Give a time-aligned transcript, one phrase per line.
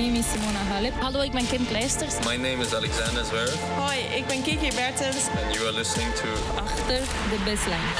[0.00, 0.94] name is Simona Halep.
[1.00, 2.14] Hallo, ik ben Kim Kleisters.
[2.24, 3.54] My name is Alexander Zverev.
[3.76, 5.16] Hoi, ik ben Kiki Bertens.
[5.44, 7.90] And you are listening to Achter de baseline.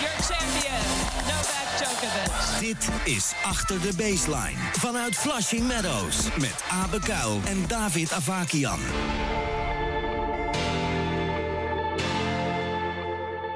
[0.00, 0.82] Your champion,
[1.28, 2.60] Novak Djokovic.
[2.60, 4.58] Dit is Achter de Baseline.
[4.72, 6.16] Vanuit Flushing Meadows.
[6.38, 8.80] Met Abe Kuil en David Avakian.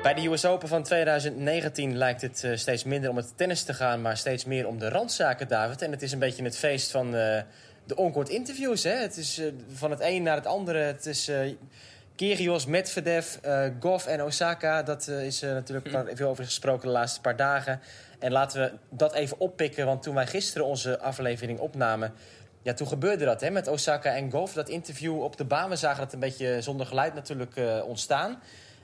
[0.06, 3.74] Bij de US Open van 2019 lijkt het eh, steeds minder om het tennis te
[3.74, 5.82] gaan, maar steeds meer om de randzaken, David.
[5.82, 7.42] En het is een beetje het feest van eh,
[7.84, 8.82] de onkort interviews.
[8.82, 8.90] Hè?
[8.90, 10.78] Het is eh, van het een naar het andere.
[10.78, 11.54] Het is uh,
[12.16, 13.36] Kyrgios, Medvedev,
[13.80, 14.82] Goff en Osaka.
[14.82, 17.80] Dat is natuurlijk veel over gesproken de laatste paar dagen.
[18.18, 22.12] En laten we dat even oppikken, want toen wij gisteren onze aflevering opnamen...
[22.62, 24.52] Ja, toen gebeurde dat hè, met Osaka en Goff.
[24.52, 28.40] Dat interview op de baan, we zagen dat een beetje zonder geluid natuurlijk ontstaan.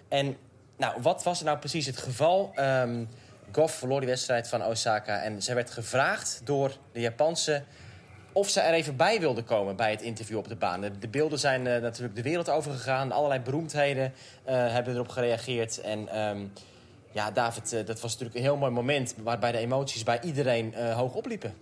[0.09, 0.37] En
[0.77, 2.53] nou, wat was er nou precies het geval?
[2.59, 3.09] Um,
[3.53, 5.23] Goff verloor die wedstrijd van Osaka.
[5.23, 7.63] En zij werd gevraagd door de Japanse
[8.33, 10.81] of ze er even bij wilde komen bij het interview op de baan.
[10.81, 13.13] De, beelden zijn uh, natuurlijk de wereld overgegaan.
[13.13, 14.13] Allerlei beroemdheden
[14.49, 15.81] uh, hebben erop gereageerd.
[15.81, 16.53] En um,
[17.11, 19.15] ja, David, uh, dat was natuurlijk een heel mooi moment...
[19.23, 21.55] waarbij de emoties bij iedereen hoog opliepen.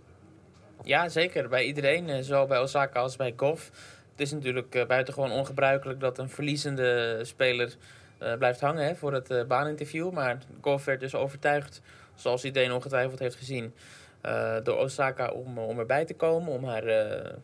[0.83, 1.49] Ja, zeker.
[1.49, 2.25] Bij iedereen.
[2.25, 3.71] zowel bij Osaka als bij Goff.
[4.11, 7.77] Het is natuurlijk buitengewoon ongebruikelijk dat een verliezende speler
[8.23, 10.11] uh, blijft hangen hè, voor het uh, baaninterview.
[10.11, 11.83] Maar Golf werd dus overtuigd,
[12.15, 13.75] zoals iedereen ongetwijfeld heeft gezien,
[14.27, 16.53] uh, door Osaka om, om erbij te komen.
[16.53, 16.85] Om haar,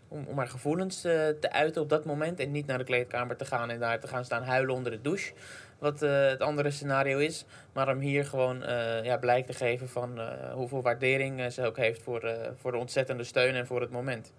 [0.09, 2.41] om, om, haar gevoelens te uiten op dat moment.
[2.41, 5.01] En niet naar de kleedkamer te gaan en daar te gaan staan huilen onder de
[5.01, 5.33] douche.
[5.79, 7.45] Wat het andere scenario is.
[7.73, 8.63] Maar om hier gewoon
[9.03, 10.21] ja, blijk te geven van
[10.53, 14.33] hoeveel waardering ze ook heeft voor, voor de ontzettende steun en voor het moment.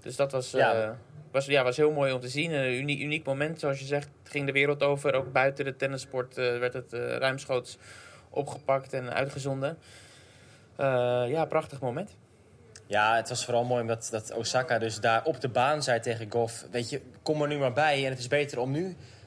[0.00, 0.98] Dus dat was, ja.
[1.30, 2.52] Was, ja, was heel mooi om te zien.
[2.52, 5.14] Een uniek, uniek moment, zoals je zegt, ging de wereld over.
[5.14, 7.78] Ook buiten de tennissport uh, werd het uh, ruimschoots
[8.30, 9.78] opgepakt en uitgezonden.
[10.80, 12.10] Uh, ja, prachtig moment.
[12.86, 16.30] Ja, het was vooral mooi omdat dat Osaka dus daar op de baan zei tegen
[16.30, 16.66] Goff...
[16.70, 18.84] weet je, kom er nu maar bij en het is beter om nu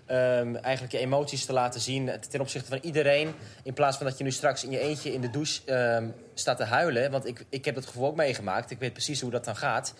[0.07, 2.11] um, eigenlijk je emoties te laten zien...
[2.29, 3.33] ten opzichte van iedereen,
[3.63, 6.57] in plaats van dat je nu straks in je eentje in de douche um, staat
[6.57, 7.11] te huilen.
[7.11, 9.93] Want ik, ik heb het gevoel ook meegemaakt, ik weet precies hoe dat dan gaat...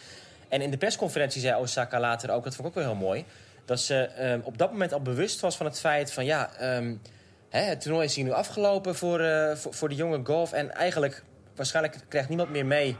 [0.52, 3.26] En in de persconferentie zei Osaka later ook, dat vond ik ook wel heel mooi...
[3.66, 6.26] dat ze um, op dat moment al bewust was van het feit van...
[6.26, 7.02] ja, um,
[7.50, 10.52] hè, het toernooi is hier nu afgelopen voor, uh, voor, de jonge golf...
[10.52, 11.24] en eigenlijk,
[11.56, 12.98] waarschijnlijk krijgt niemand meer mee...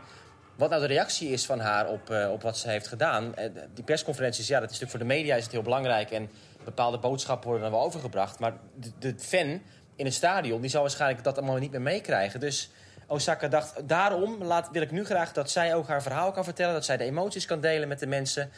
[0.56, 3.34] wat nou de reactie is van haar op, uh, op wat ze heeft gedaan.
[3.40, 6.12] Uh, die persconferenties, ja, dat is natuurlijk voor de media is het heel belangrijk...
[6.12, 6.30] en
[6.64, 8.40] bepaalde boodschappen worden dan wel overgebracht.
[8.40, 9.62] Maar de, de fan
[9.96, 12.40] in het stadion, die zal waarschijnlijk dat allemaal niet meer meekrijgen.
[12.40, 12.70] Dus...
[13.12, 16.74] Osaka dacht, daarom laat, wil ik nu graag dat zij ook haar verhaal kan vertellen.
[16.74, 18.52] Dat zij de emoties kan delen met de mensen.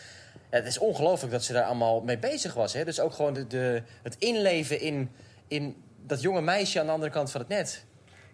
[0.50, 2.74] Het is ongelooflijk dat ze daar allemaal mee bezig was.
[2.74, 2.86] Hè?
[2.86, 5.12] Dus ook gewoon de, het inleven in,
[5.48, 7.86] in dat jonge meisje aan de andere kant van het net.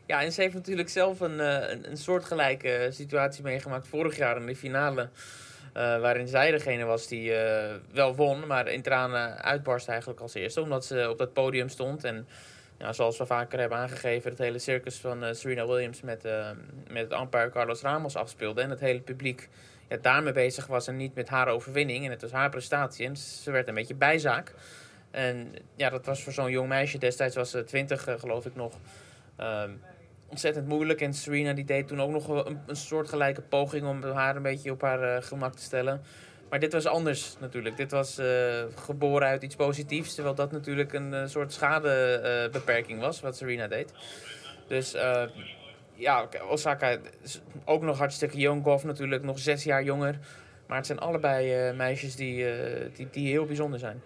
[0.05, 4.45] Ja, en ze heeft natuurlijk zelf een, een, een soortgelijke situatie meegemaakt vorig jaar in
[4.45, 5.09] de finale.
[5.77, 10.33] Uh, waarin zij degene was die uh, wel won, maar in tranen uitbarst eigenlijk als
[10.33, 10.61] eerste.
[10.61, 12.27] Omdat ze op dat podium stond en
[12.79, 16.49] ja, zoals we vaker hebben aangegeven, het hele circus van uh, Serena Williams met, uh,
[16.89, 18.61] met het umpire Carlos Ramos afspeelde.
[18.61, 19.49] En het hele publiek
[19.87, 22.05] ja, daarmee bezig was en niet met haar overwinning.
[22.05, 23.05] En het was haar prestatie.
[23.05, 24.53] En ze werd een beetje bijzaak.
[25.11, 28.55] En ja, dat was voor zo'n jong meisje, destijds was ze twintig uh, geloof ik
[28.55, 28.73] nog,
[29.39, 29.81] um,
[30.27, 31.01] ontzettend moeilijk.
[31.01, 34.71] En Serena die deed toen ook nog een, een soortgelijke poging om haar een beetje
[34.71, 36.01] op haar gemak te stellen.
[36.49, 37.77] Maar dit was anders natuurlijk.
[37.77, 38.27] Dit was uh,
[38.75, 40.13] geboren uit iets positiefs.
[40.13, 43.91] Terwijl dat natuurlijk een uh, soort schadebeperking uh, was, wat Serena deed.
[44.67, 44.95] Dus
[45.93, 48.63] ja, Osaka is ook nog hartstikke jong.
[48.63, 50.19] Golf natuurlijk nog zes jaar jonger.
[50.67, 52.45] Maar het zijn allebei meisjes die,
[52.93, 54.01] die, die heel bijzonder zijn.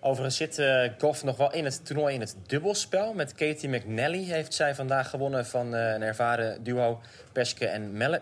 [0.00, 3.14] Overigens zit uh, Goff nog wel in het toernooi in het dubbelspel.
[3.14, 7.00] Met Katie McNally heeft zij vandaag gewonnen van een ervaren duo
[7.32, 8.18] Peske en Mel.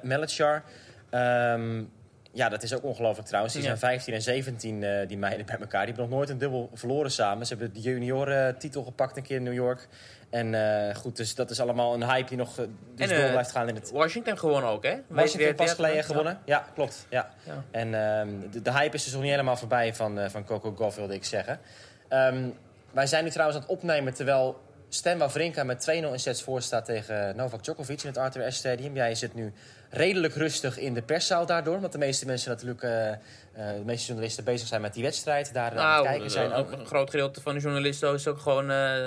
[1.10, 1.90] Um,
[2.36, 3.54] ja, dat is ook ongelooflijk trouwens.
[3.54, 5.86] Die zijn 15 en 17, uh, die meiden bij elkaar.
[5.86, 7.46] Die hebben nog nooit een dubbel verloren samen.
[7.46, 9.88] Ze hebben de junioren-titel gepakt een keer in New York.
[10.30, 12.54] En uh, goed, dus dat is allemaal een hype die nog
[12.94, 13.90] dus en, door blijft gaan in het...
[13.90, 14.96] Washington gewonnen ook, hè?
[15.08, 16.38] Washington pas geleden gewonnen.
[16.44, 17.06] Ja, klopt.
[17.08, 17.30] Ja.
[17.70, 20.96] En uh, de, de, hype is dus nog niet helemaal voorbij van, van Coco Golf,
[20.96, 21.60] wilde ik zeggen.
[22.08, 22.54] Um,
[22.90, 26.62] wij zijn nu trouwens aan het opnemen terwijl Stan Wawrinka met 2-0 in sets voor
[26.62, 28.94] staat tegen Novak Djokovic in het Arthur S Stadium.
[28.94, 29.52] Jij zit nu
[29.96, 31.80] redelijk rustig in de perszaal daardoor.
[31.80, 33.16] Want de meeste mensen natuurlijk, uh, uh,
[33.54, 35.54] de meeste journalisten bezig zijn met die wedstrijd.
[35.54, 36.72] Daar nou, aan het kijken zijn ook.
[36.72, 39.04] Een groot gedeelte van de journalisten is ook gewoon uh,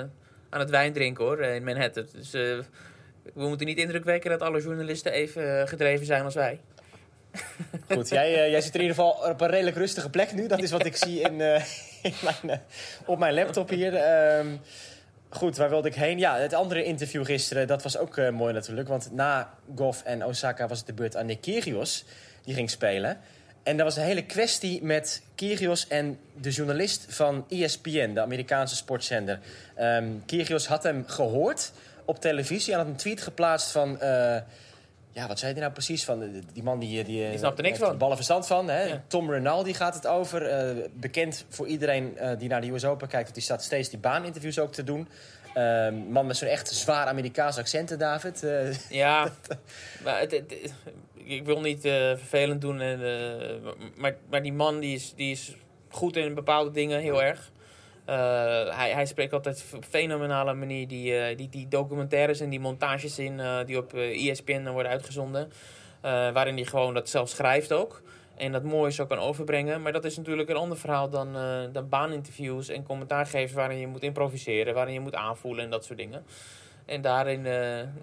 [0.50, 2.06] aan het wijn drinken hoor, in Manhattan.
[2.12, 2.64] Dus we
[3.34, 6.60] moeten niet indruk wekken dat alle journalisten even gedreven zijn als wij.
[7.88, 10.46] Goed, jij, jij zit in ieder geval op een redelijk rustige plek nu.
[10.46, 11.40] Dat is wat ik zie in,
[12.02, 12.62] in mijn,
[13.04, 13.94] op mijn laptop hier.
[13.94, 14.46] Ehm,
[15.32, 16.18] Goed, waar wilde ik heen?
[16.18, 18.88] Ja, het andere interview gisteren, dat was ook eh, mooi natuurlijk.
[18.88, 22.04] Want na Goff en Osaka was het de beurt aan Nick Kyrgios.
[22.44, 23.18] Die ging spelen.
[23.62, 28.76] En er was een hele kwestie met Kyrgios en de journalist van ESPN, de Amerikaanse
[28.76, 29.38] sportzender.
[29.76, 31.72] Ehm Kyrgios had hem gehoord
[32.04, 34.00] op televisie en had een tweet geplaatst van...
[34.00, 34.36] eh,
[35.12, 36.04] ja, wat zei hij nou precies?
[36.04, 37.98] Van, eh, die man die, die, Die snapt er niks van.
[37.98, 38.68] ballen verstand van.
[38.68, 38.82] Hè?
[38.82, 39.02] Ja.
[39.06, 40.46] Tom Rinaldi gaat het over.
[40.46, 43.22] eh, bekend voor iedereen eh, die naar de US Open kijkt.
[43.24, 45.08] Want die staat steeds die baaninterviews ook te doen.
[45.54, 48.42] Ehm, man met zo'n echt zwaar Amerikaans accent, hè, David.
[48.42, 49.32] Eh, Ja,
[50.04, 50.42] maar het,
[51.14, 52.80] ik wil niet eh, vervelend doen.
[52.80, 53.56] En, eh,
[53.96, 55.54] maar, maar die man die is, die is
[55.88, 57.50] goed in bepaalde dingen, heel erg.
[58.10, 62.60] Eh, hij, hij spreekt altijd op fenomenale manier die, eh, die, die documentaires en die
[62.60, 65.52] montages in eh, die op ESPN dan worden uitgezonden.
[66.32, 68.02] Waarin hij gewoon dat zelf schrijft ook.
[68.36, 69.82] En dat mooi zo kan overbrengen.
[69.82, 71.32] Maar dat is natuurlijk een ander verhaal dan,
[71.72, 75.98] dan baaninterviews en commentaargevers waarin je moet improviseren, waarin je moet aanvoelen en dat soort
[75.98, 76.24] dingen.
[76.86, 77.44] En daarin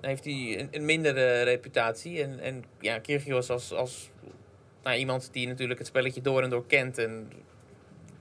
[0.01, 2.23] heeft hij een, een mindere reputatie.
[2.23, 4.09] En, en ja, Kyrgios als, als
[4.83, 6.97] nou, iemand die natuurlijk het spelletje door en door kent.
[6.97, 7.31] En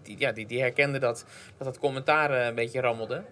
[0.07, 1.25] die, die, herkende dat,
[1.57, 3.23] dat dat commentaar eh, een beetje rammelde.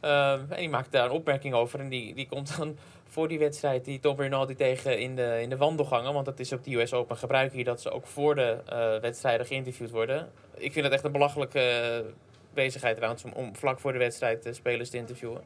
[0.00, 1.80] Ehm, en die maakte daar een opmerking over.
[1.80, 2.76] En die, die komt dan
[3.14, 6.12] voor die wedstrijd die Tom Rinaldi tegen in de, in de wandelgangen.
[6.12, 9.00] Want dat is op de US Open gebruik hier dat ze ook voor de eh,
[9.00, 10.30] wedstrijden geïnterviewd worden.
[10.54, 12.12] Ik vind het echt een belachelijke eh,
[12.54, 15.40] bezigheid trouwens om, om vlak voor de wedstrijd de spelers te interviewen.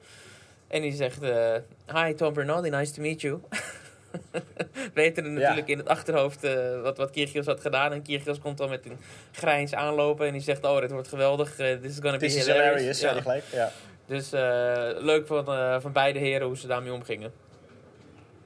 [0.68, 1.54] En die zegt, eh,
[1.94, 3.40] hi Tom Bernardi, nice to meet you.
[4.94, 7.92] Weten natuurlijk in het achterhoofd eh, wat, wat Kyrgios had gedaan.
[7.92, 8.98] En Kyrgios komt dan met een
[9.32, 12.34] grijns aanlopen en die zegt, oh dit wordt geweldig, eh, this is gonna be This
[12.34, 13.00] is hilarious.
[13.00, 13.20] Ja.
[13.20, 13.44] gelijk.
[13.52, 13.72] Ja.
[14.06, 15.44] Dus eh, leuk van,
[15.80, 17.32] van beide heren hoe ze daarmee omgingen.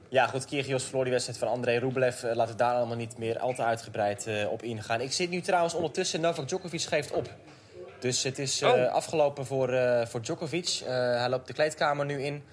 [0.09, 2.23] Ja, goed, Kyrgios verloor die wedstrijd van André Rublev.
[2.23, 5.01] Laten we daar allemaal niet meer al te uitgebreid op ingaan.
[5.01, 7.29] Ik zit nu trouwens ondertussen, Novak Djokovic geeft op.
[7.99, 8.93] Dus het is Oh.
[8.93, 9.77] afgelopen voor,
[10.07, 10.81] voor Djokovic.
[10.85, 12.43] Hij loopt de kleedkamer nu in.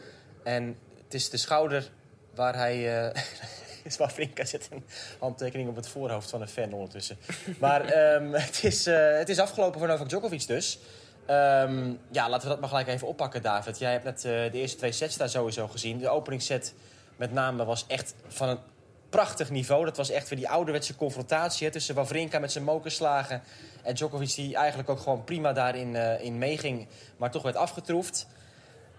[0.44, 1.90] En het is de schouder
[2.34, 3.08] waar hij...
[3.08, 3.22] eh
[3.84, 4.84] is waar Frinka zit een
[5.18, 7.16] handtekening op het voorhoofd van een fan ondertussen.
[7.58, 10.78] Maar ehm, het, is, eh, het is afgelopen voor Novak Djokovic dus.
[11.26, 13.78] Ehm, ja, laten we dat maar gelijk even oppakken, David.
[13.78, 15.98] Jij hebt net eh, de eerste twee sets daar sowieso gezien.
[15.98, 16.74] De openingsset
[17.16, 18.58] met name was echt van een
[19.08, 19.84] prachtig niveau.
[19.84, 23.42] Dat was echt weer die ouderwetse confrontatie hè, tussen Wawrinka met zijn mokerslagen...
[23.82, 26.88] en Djokovic die eigenlijk ook gewoon prima daarin eh, in meeging...
[27.16, 28.26] maar toch werd afgetroefd.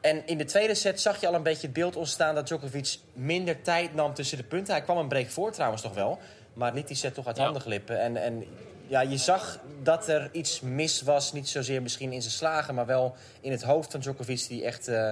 [0.01, 2.35] En in de tweede set zag je al een beetje het beeld ontstaan...
[2.35, 4.73] dat Djokovic minder tijd nam tussen de punten.
[4.73, 6.19] Hij kwam een break voor trouwens toch wel...
[6.53, 7.43] maar liet die set toch uit Ja.
[7.43, 7.99] handen glippen.
[7.99, 8.45] En, en
[8.87, 11.33] ja, je zag dat er iets mis was.
[11.33, 12.75] Niet zozeer misschien in zijn slagen...
[12.75, 14.87] maar wel in het hoofd van Djokovic die echt...
[14.87, 15.11] eh,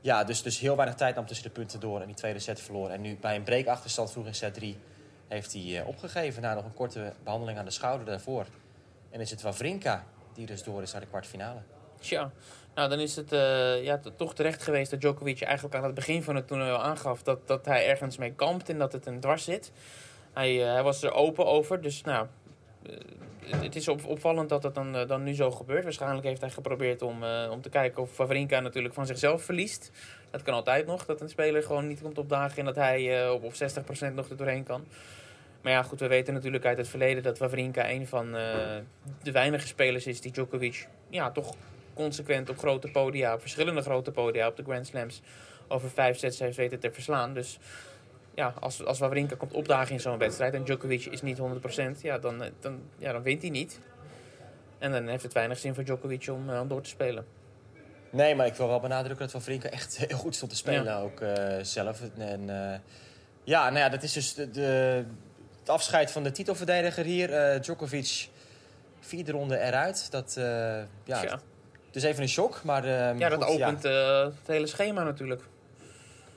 [0.00, 2.60] ja, dus, dus heel weinig tijd nam tussen de punten door en die tweede set
[2.60, 2.90] verloor.
[2.90, 4.78] En nu bij een breakachterstand vroeg in set 3
[5.28, 8.46] heeft hij eh, opgegeven na nog een korte behandeling aan de schouder daarvoor.
[9.10, 10.04] En is het Wawrinka
[10.34, 11.60] die dus door is naar de kwartfinale.
[12.00, 12.30] Tja,
[12.74, 16.22] nou dan is het eh, ja, toch terecht geweest dat Djokovic eigenlijk aan het begin
[16.22, 19.44] van het toernooi aangaf dat, dat hij ergens mee kampt en dat het een dwars
[19.44, 19.72] zit.
[20.32, 22.26] Hij, eh, hij was er open over, dus nou,
[22.86, 25.84] eh, het, is op, opvallend dat het dan, dan nu zo gebeurt.
[25.84, 29.90] Waarschijnlijk heeft hij geprobeerd om, om te kijken of Wawrinka natuurlijk van zichzelf verliest.
[30.30, 33.44] Dat kan altijd nog, dat een speler gewoon niet komt opdagen en dat hij op,
[33.44, 34.84] op 60% nog er doorheen kan.
[35.62, 38.32] Maar ja, goed, we weten natuurlijk uit het verleden dat Wawrinka een van
[39.22, 41.54] de weinige spelers is die Djokovic ja, toch
[41.94, 45.22] consequent op grote podia, op verschillende grote podia op de Grand Slams,
[45.68, 47.34] over vijf sets heeft weten te verslaan.
[47.34, 47.58] Dus
[48.34, 51.42] ja, als, als Wawrinka komt opdagen in zo'n wedstrijd en Djokovic is niet 100%,
[52.02, 53.80] ja, dan, eh, dan, ja, dan wint hij niet.
[54.78, 57.24] En dan heeft het weinig zin voor Djokovic om, eh, om door te spelen.
[58.10, 61.00] Nee, maar ik wil wel benadrukken dat Wawrinka echt heel goed stond te spelen Ja.
[61.00, 62.00] ook eh, zelf.
[62.18, 62.46] En,
[63.44, 65.04] ja, nou ja, dat is dus de, de-
[65.58, 67.60] het afscheid van de titelverdediger hier.
[67.60, 68.28] Djokovic,
[69.00, 70.10] vierde ronde eruit.
[70.10, 70.32] Dat,
[71.04, 71.40] ja,
[71.92, 72.84] Is even een shock, maar...
[72.84, 75.42] ehm, Ja, dat goed, opent eh, het hele schema natuurlijk.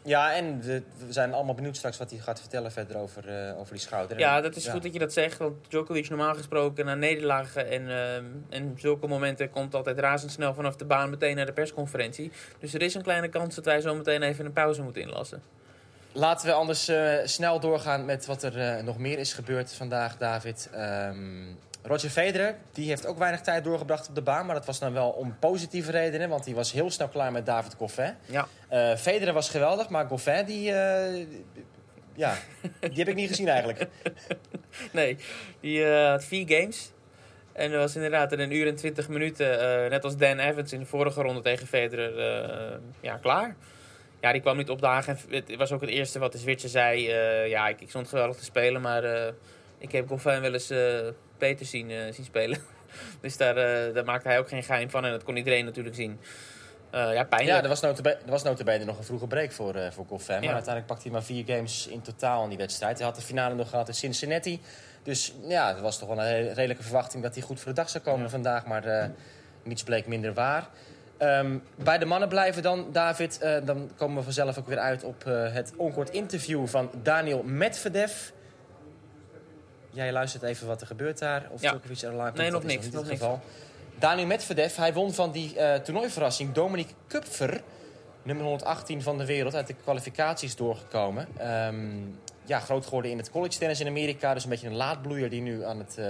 [0.05, 3.73] Ja, en we, zijn allemaal benieuwd straks wat hij gaat vertellen verder over, eh, over
[3.73, 4.19] die schouder.
[4.19, 4.71] Ja, dat is ja.
[4.71, 5.37] goed dat je dat zegt.
[5.37, 10.75] Want Djokovic normaal gesproken na nederlagen en, ehm, en zulke momenten komt altijd razendsnel vanaf
[10.75, 12.31] de baan meteen naar de persconferentie.
[12.59, 15.41] Dus er is een kleine kans dat wij zo meteen even een pauze moeten inlassen.
[16.11, 20.69] Laten we anders eh, snel doorgaan met wat er nog meer is gebeurd vandaag, David.
[20.73, 21.45] Ehm,
[21.85, 24.45] Roger Federer, die heeft ook weinig tijd doorgebracht op de baan.
[24.45, 27.45] Maar dat was dan wel om positieve redenen, want hij was heel snel klaar met
[27.45, 28.15] David Goffin.
[28.25, 28.47] Ja.
[28.67, 31.25] Eh Federer was geweldig, maar Goffin, die, eh,
[32.15, 32.35] ja,
[32.79, 33.87] die heb ik niet gezien eigenlijk.
[34.91, 35.17] Nee,
[35.59, 36.91] die eh, had vier games.
[37.51, 39.47] En er was inderdaad in een uur en twintig minuten,
[39.89, 43.55] net als Dan Evans in de vorige ronde tegen Federer, ja, klaar.
[44.21, 45.17] Ja, die kwam niet opdagen.
[45.29, 47.01] En Het was ook het eerste wat de Zwitser zei.
[47.49, 49.33] ja, ik, ik stond geweldig te spelen, maar
[49.83, 50.99] ik heb Goffin wel eens eh,
[51.37, 52.57] beter zien, eh, zien spelen.
[53.21, 55.95] dus daar, eh, daar maakte hij ook geen geheim van en dat kon iedereen natuurlijk
[55.95, 56.19] zien.
[56.91, 57.57] Ja, pijnlijk.
[57.57, 60.39] Ja, er was, notabene, er was notabene nog een vroege break voor, eh voor Goffin.
[60.39, 62.97] Maar uiteindelijk pakte hij maar vier games in totaal in die wedstrijd.
[62.97, 64.61] Hij had de finale nog gehad in Cincinnati.
[65.03, 67.89] Dus ja, het was toch wel een redelijke verwachting dat hij goed voor de dag
[67.89, 68.65] zou komen vandaag.
[68.65, 69.09] Maar eh,
[69.63, 70.69] niets bleek minder waar.
[71.17, 73.39] Ehm, bij de mannen blijven dan, David.
[73.63, 78.31] dan komen we vanzelf ook weer uit op het onkort interview van Daniel Medvedev.
[79.93, 81.47] Jij luistert even wat er gebeurt daar.
[81.49, 81.69] Of Ja.
[81.71, 83.19] Djokovic er komt, Nee, nog niks, nog niks.
[83.19, 83.39] geval.
[83.99, 87.61] Daniel Medvedev, hij won van die eh toernooiverrassing Dominic Kupfer.
[88.23, 91.27] Nummer 118 van de wereld, uit de kwalificaties doorgekomen.
[91.37, 91.75] Ehm,
[92.45, 94.33] ja, groot geworden in het college tennis in Amerika.
[94.33, 96.05] Dus een beetje een laadbloeier die nu aan het, eh,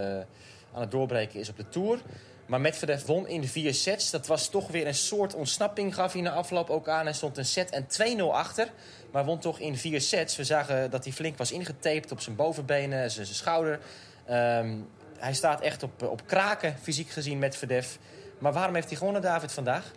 [0.73, 1.99] aan het doorbreken is op de Tour.
[2.45, 4.09] Maar Medvedev won in vier sets.
[4.09, 7.05] Dat was toch weer een soort ontsnapping, gaf hij na afloop ook aan.
[7.05, 7.87] Hij stond een set en
[8.19, 8.67] 2-0 achter.
[9.11, 10.35] Maar won toch in vier sets.
[10.35, 13.79] We zagen dat hij flink was ingetaped op zijn bovenbenen, zijn zijn schouder.
[14.25, 14.75] Ehm,
[15.17, 17.95] hij staat echt op, op kraken, fysiek gezien, Medvedev.
[18.37, 19.91] Maar waarom heeft hij gewonnen, David, vandaag?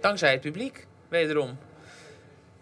[0.00, 1.58] Dankzij het publiek, wederom.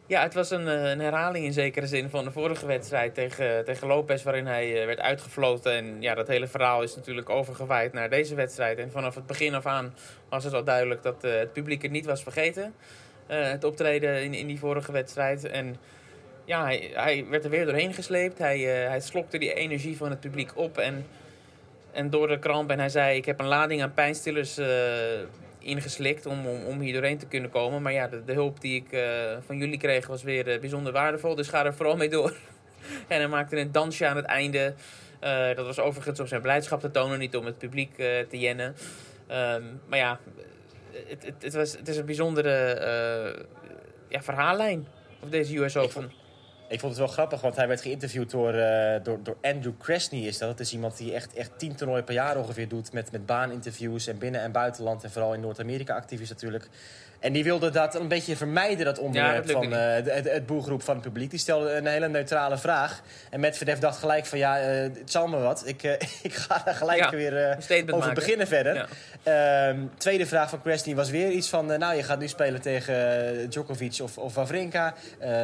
[0.08, 3.64] Ja, het was een, eh, een herhaling in zekere zin van de vorige wedstrijd tegen,
[3.64, 5.72] tegen Lopez, waarin hij eh, werd uitgefloten.
[5.72, 8.78] En ja, dat hele verhaal is natuurlijk overgewaaid naar deze wedstrijd.
[8.78, 9.94] En vanaf het begin af aan
[10.28, 12.74] was het al duidelijk dat eh, het publiek het niet was vergeten.
[13.26, 15.44] het optreden in, in die vorige wedstrijd.
[15.44, 15.76] En
[16.44, 18.38] ja, hij, werd er weer doorheen gesleept.
[18.38, 20.78] Hij, hij slokte die energie van het publiek op.
[20.78, 21.06] En,
[21.92, 22.70] en door de kramp.
[22.70, 24.58] En hij zei: Ik heb een lading aan pijnstillers
[25.68, 27.82] ingeslikt om, om, om hier doorheen te kunnen komen.
[27.82, 31.34] Maar ja, de, hulp die ik eh, van jullie kreeg was weer eh, bijzonder waardevol.
[31.34, 32.30] Dus ga er vooral mee door.
[33.08, 34.74] en hij maakte een dansje aan het einde.
[35.20, 37.94] Eh, dat was overigens om zijn blijdschap te tonen, niet om het publiek
[38.28, 38.74] te jennen.
[39.26, 40.18] Ehm, maar ja,
[41.08, 43.46] het, het, was, het is een bijzondere
[44.08, 44.86] ja, verhaallijn.
[45.20, 46.12] Of deze US Open.
[46.68, 50.26] Ik vond het wel grappig, want hij werd geïnterviewd door, eh, door, door Andrew Kresny.
[50.26, 50.48] Is dat.
[50.48, 52.92] dat is iemand die echt, echt tien toernooien per jaar ongeveer doet.
[52.92, 55.04] Met, met baaninterviews en binnen- en buitenland.
[55.04, 56.68] En vooral in Noord-Amerika actief is natuurlijk.
[57.20, 60.94] En die wilde dat een beetje vermijden, dat onderwerp van de- het, het boelgroep van
[60.94, 61.30] het publiek.
[61.30, 63.00] Die stelde een hele neutrale vraag.
[63.30, 65.62] En Medvedev dacht gelijk van ja, eh, het zal me wat.
[65.66, 68.14] Ik, eh, ik ga daar gelijk Ja, weer over maken.
[68.14, 68.74] beginnen verder.
[68.74, 69.68] Ja.
[69.68, 71.66] Ehm, tweede vraag van Kresny was weer iets van...
[71.66, 72.96] nou, je gaat nu spelen tegen
[73.50, 74.94] Djokovic of, of Wawrinka.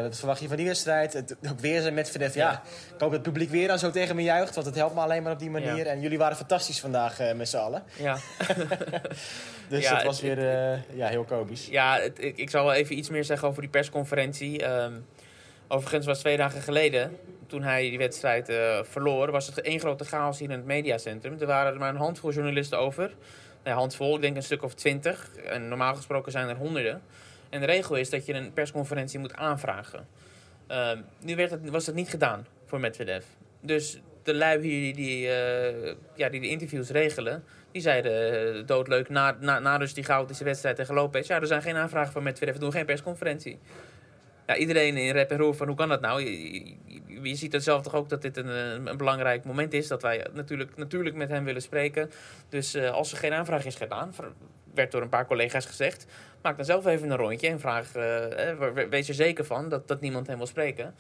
[0.02, 1.12] Wat verwacht je van die wedstrijd?
[1.12, 2.34] Het, ook weer zijn Medvedev.
[2.34, 2.50] Ja.
[2.50, 2.52] Ja.
[2.52, 4.54] ik hoop dat het publiek weer dan zo tegen me juicht.
[4.54, 5.86] Want het helpt me alleen maar op die manier.
[5.86, 7.82] En jullie waren fantastisch vandaag met z'n allen.
[7.96, 8.16] Ja.
[9.68, 11.66] Dus Ja, dat was weer eh, ja, heel komisch.
[11.66, 14.64] Ja, het, ik, ik zal wel even iets meer zeggen over die persconferentie.
[14.64, 14.92] Ehm,
[15.68, 17.16] overigens was twee dagen geleden,
[17.46, 21.36] toen hij die wedstrijd eh, verloor, was het één grote chaos hier in het mediacentrum.
[21.40, 23.14] Er waren er maar een handvol journalisten over.
[23.64, 25.30] Nee, handvol, ik denk een stuk of twintig.
[25.46, 27.02] En normaal gesproken zijn er honderden.
[27.50, 30.06] En de regel is dat je een persconferentie moet aanvragen.
[30.66, 33.24] Ehm, nu werd het, was dat niet gedaan voor Medvedev.
[33.60, 37.44] Dus de lui hier die, eh, ja, die de interviews regelen,
[37.74, 38.12] die zeiden
[38.54, 41.26] eh, doodleuk na, na, na dus die chaotische wedstrijd tegen Lopez.
[41.26, 43.58] Ja, er zijn geen aanvragen voor Medvedev, we doen geen persconferentie.
[44.46, 46.22] Ja, iedereen in rep en roer van hoe kan dat nou?
[46.22, 46.62] Je,
[47.22, 49.88] je, ziet het zelf toch ook dat dit een, een, een belangrijk moment is.
[49.88, 52.10] Dat wij natuurlijk, natuurlijk met hem willen spreken.
[52.48, 54.14] Dus eh, als er geen aanvraag is gedaan,
[54.74, 56.06] werd door een paar collega's gezegd...
[56.42, 57.94] maak dan zelf even een rondje en vraag...
[57.94, 60.94] eh, eh, we- wees er zeker van dat, dat niemand hem wil spreken.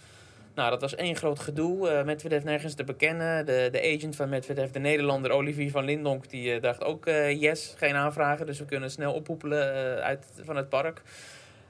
[0.54, 1.88] Nou, dat was één groot gedoe.
[1.88, 3.46] Eh Medvedev nergens te bekennen.
[3.46, 6.30] De, de agent van Medvedev, de Nederlander Olivier van Lindonk...
[6.30, 8.46] die eh, dacht ook eh, yes, geen aanvragen.
[8.46, 11.02] Dus we kunnen snel oppoepelen uit, van het park.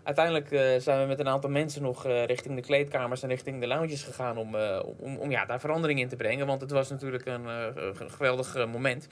[0.03, 0.49] Uiteindelijk
[0.83, 4.37] zijn we met een aantal mensen nog richting de kleedkamers en richting de lounges gegaan
[4.37, 4.57] om,
[4.99, 6.47] om, om ja, daar verandering in te brengen.
[6.47, 9.09] Want het was natuurlijk een ge- geweldig moment.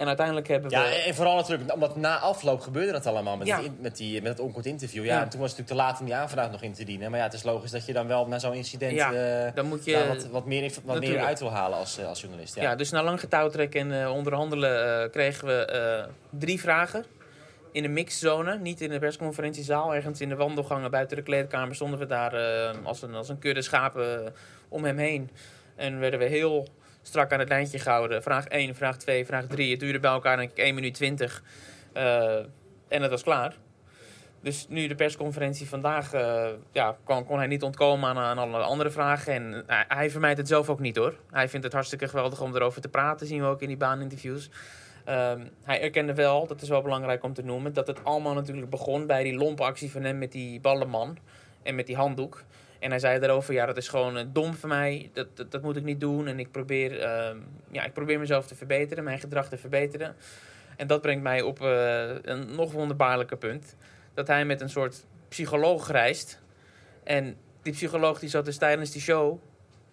[0.00, 0.76] En uiteindelijk hebben we...
[0.76, 3.60] Ja, en vooral natuurlijk, omdat na afloop gebeurde dat allemaal met, Ja.
[3.78, 5.04] met, die, met het onkort interview.
[5.04, 5.22] Ja, Ja.
[5.22, 7.10] en toen was het natuurlijk te laat om die aanvraag nog in te dienen.
[7.10, 9.66] Maar ja, het is logisch dat je dan wel na zo'n incident Ja, eh, dan
[9.66, 10.06] moet je...
[10.08, 12.54] wat, wat meer, wat meer uit wil halen als, eh, als journalist.
[12.54, 12.74] Ja.
[12.76, 17.04] Dus na lang getouwtrek en eh, onderhandelen kregen we drie vragen.
[17.72, 19.94] In de mixzone, niet in de persconferentiezaal.
[19.94, 22.34] Ergens in de wandelgangen buiten de kleedkamer stonden we daar
[22.84, 24.34] als, een, als een kudde schapen
[24.68, 25.30] om hem heen.
[25.76, 26.66] En werden we heel
[27.02, 28.22] strak aan het lijntje gehouden.
[28.22, 29.70] Vraag 1, vraag 2, vraag 3.
[29.70, 31.42] Het duurde bij elkaar denk ik 1 minuut 20.
[31.92, 32.36] Eh,
[32.88, 33.56] en het was klaar.
[34.42, 38.62] Dus nu de persconferentie vandaag, eh, ja, kon, kon hij niet ontkomen aan, aan alle
[38.62, 39.32] andere vragen.
[39.32, 41.14] En hij, hij vermijdt het zelf ook niet hoor.
[41.30, 44.50] Hij vindt het hartstikke geweldig om erover te praten, zien we ook in die baaninterviews.
[45.04, 48.70] Ehm, hij erkende wel, dat is wel belangrijk om te noemen, dat het allemaal natuurlijk
[48.70, 51.18] begon bij die lompe actie van hem met die ballenman
[51.62, 52.44] en met die handdoek.
[52.80, 55.76] En hij zei daarover, ja, dat is gewoon eh, dom van mij, dat, dat, moet
[55.76, 56.26] ik niet doen.
[56.26, 57.38] En ik probeer, ehm,
[57.70, 60.16] ja, ik probeer mezelf te verbeteren, mijn gedrag te verbeteren.
[60.76, 63.76] En dat brengt mij op eh, een nog wonderbaarlijker punt.
[64.14, 66.40] Dat hij met een soort psycholoog reist.
[67.04, 69.38] En die psycholoog die zat dus tijdens die show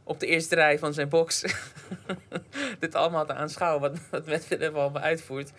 [0.04, 1.44] op de eerste rij van zijn box.
[2.80, 5.52] dit allemaal te aanschouwen, wat, wat Medvedev allemaal uitvoert.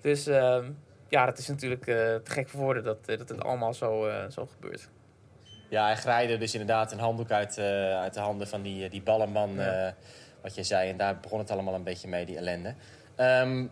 [0.00, 0.70] Dus ehm,
[1.08, 4.46] ja, dat is natuurlijk eh, te gek voor woorden dat, dat het allemaal zo, zo
[4.46, 4.88] gebeurt.
[5.74, 7.64] Ja, hij graaide dus inderdaad een handdoek uit, eh,
[8.00, 9.86] uit de handen van die, die ballenman, Ja.
[9.86, 9.92] eh,
[10.40, 10.90] wat je zei.
[10.90, 12.74] En daar begon het allemaal een beetje mee, die ellende.
[13.16, 13.66] Ehm,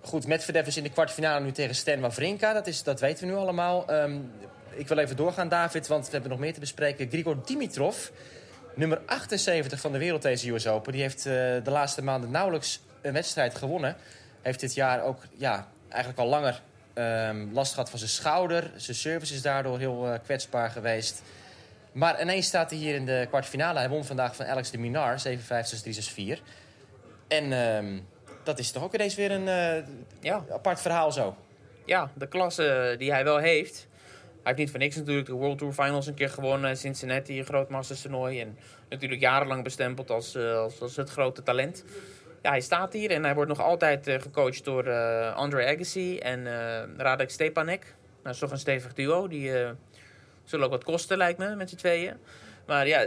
[0.00, 2.52] goed, Medvedev dus in de kwartfinale nu tegen Stan Wawrinka.
[2.52, 3.86] Dat, is, dat weten we nu allemaal.
[3.88, 4.18] Ehm,
[4.70, 7.08] ik wil even doorgaan, David, want we hebben nog meer te bespreken.
[7.08, 8.08] Grigor Dimitrov,
[8.74, 10.92] nummer 78 van de wereld deze US Open.
[10.92, 13.96] Die heeft eh, de laatste maanden nauwelijks een wedstrijd gewonnen.
[14.42, 16.62] Heeft dit jaar ook ja, eigenlijk al langer
[16.94, 18.70] ehm, last gehad van zijn schouder.
[18.76, 21.22] Zijn service is daardoor heel eh, kwetsbaar geweest.
[21.96, 23.78] Maar ineens staat hij hier in de kwartfinale.
[23.78, 26.42] Hij won vandaag van Alex de Minar, 7-5, 6-3, 6-4.
[27.28, 27.98] En ehm,
[28.42, 29.84] dat is toch ook ineens weer een eh,
[30.20, 31.36] Ja, apart verhaal zo.
[31.84, 33.86] ja, de klasse die hij wel heeft.
[33.90, 36.76] Hij heeft niet voor niks natuurlijk de World Tour Finals een keer gewonnen.
[36.76, 38.40] Cincinnati, een groot Masters toernooi.
[38.40, 41.84] En natuurlijk jarenlang bestempeld als, eh, als, als het grote talent.
[42.42, 46.18] Ja, hij staat hier en hij wordt nog altijd eh, gecoacht door eh Andre Agassi
[46.18, 46.46] en
[46.96, 47.80] Radek Stepanek.
[47.82, 49.28] Nou, dat is toch een stevig duo.
[49.28, 49.52] Die
[50.46, 52.14] zullen ook wat kosten, lijkt me, met z'n tweeën.
[52.66, 53.06] Maar ja,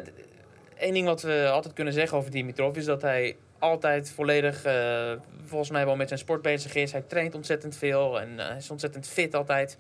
[0.78, 5.12] één ding wat we altijd kunnen zeggen over Dimitrov is dat hij altijd volledig, eh,
[5.46, 6.92] volgens mij wel met zijn sport bezig is.
[6.92, 9.78] Hij traint ontzettend veel en eh, hij is ontzettend fit altijd.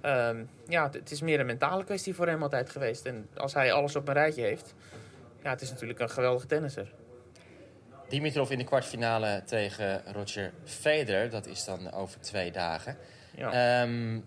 [0.00, 3.06] Ehm, ja, het- het is meer een mentale kwestie voor hem altijd geweest.
[3.06, 4.74] En als hij alles op een rijtje heeft,
[5.42, 6.92] ja, het is natuurlijk een geweldige tennisser.
[8.08, 11.30] Dimitrov in de kwartfinale tegen Roger Federer.
[11.30, 12.96] Dat is dan over twee dagen.
[13.36, 13.82] Ja.
[13.82, 14.18] Ehm,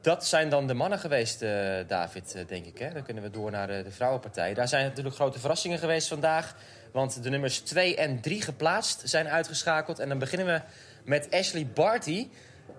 [0.00, 2.78] dat zijn dan de mannen geweest, eh, David, eh, denk ik.
[2.78, 2.92] Hè?
[2.92, 4.54] Dan kunnen we door naar de, de vrouwenpartij.
[4.54, 6.54] Daar zijn natuurlijk grote verrassingen geweest vandaag.
[6.92, 9.98] Want de nummers 2 en 3 geplaatst zijn uitgeschakeld.
[9.98, 10.60] En dan beginnen we
[11.04, 12.28] met Ashley Barty.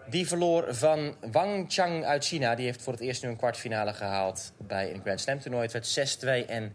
[0.09, 2.55] Die verloor van Wang Chang uit China.
[2.55, 5.63] Die heeft voor het eerst nu een kwartfinale gehaald bij een Grand Slam toernooi.
[5.63, 6.73] Het werd 6-2 en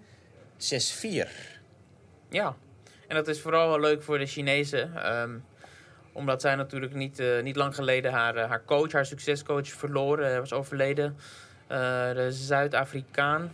[0.56, 1.28] 6-4.
[2.30, 2.56] Ja,
[3.08, 4.94] en dat is vooral wel leuk voor de Chinezen.
[5.04, 5.38] ehm,
[6.16, 10.26] omdat zij natuurlijk niet, eh, niet lang geleden haar, eh, haar coach, haar succescoach, verloren.
[10.30, 11.16] Hij was overleden.
[11.66, 11.78] Eh,
[12.14, 13.52] de Zuid-Afrikaan.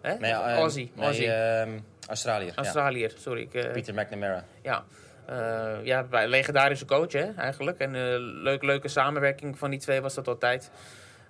[0.00, 0.14] Hè?
[0.14, 0.92] Nee, Aussie.
[0.94, 1.32] nee, Aussie.
[1.32, 1.70] ehm,
[2.08, 2.48] Australiër.
[2.50, 2.56] ja.
[2.56, 3.40] Australiër, sorry.
[3.42, 4.44] Ik, eh, Peter McNamara.
[4.62, 4.84] Ja,
[5.26, 7.78] Eh, ja bij- legendarische coach hè, eigenlijk.
[7.78, 10.70] En eh leuk, leuke samenwerking van die twee was dat altijd.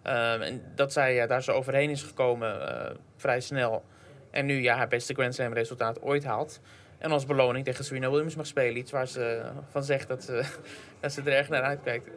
[0.03, 3.85] Ehm, en dat zij ja, daar zo overheen is gekomen eh, vrij snel.
[4.31, 6.61] En nu ja, haar beste Grand Slam resultaat ooit haalt.
[6.99, 8.77] En als beloning tegen Serena Williams mag spelen.
[8.77, 10.45] Iets waar ze van zegt dat ze,
[11.01, 12.11] dat ze er erg naar uitkijkt.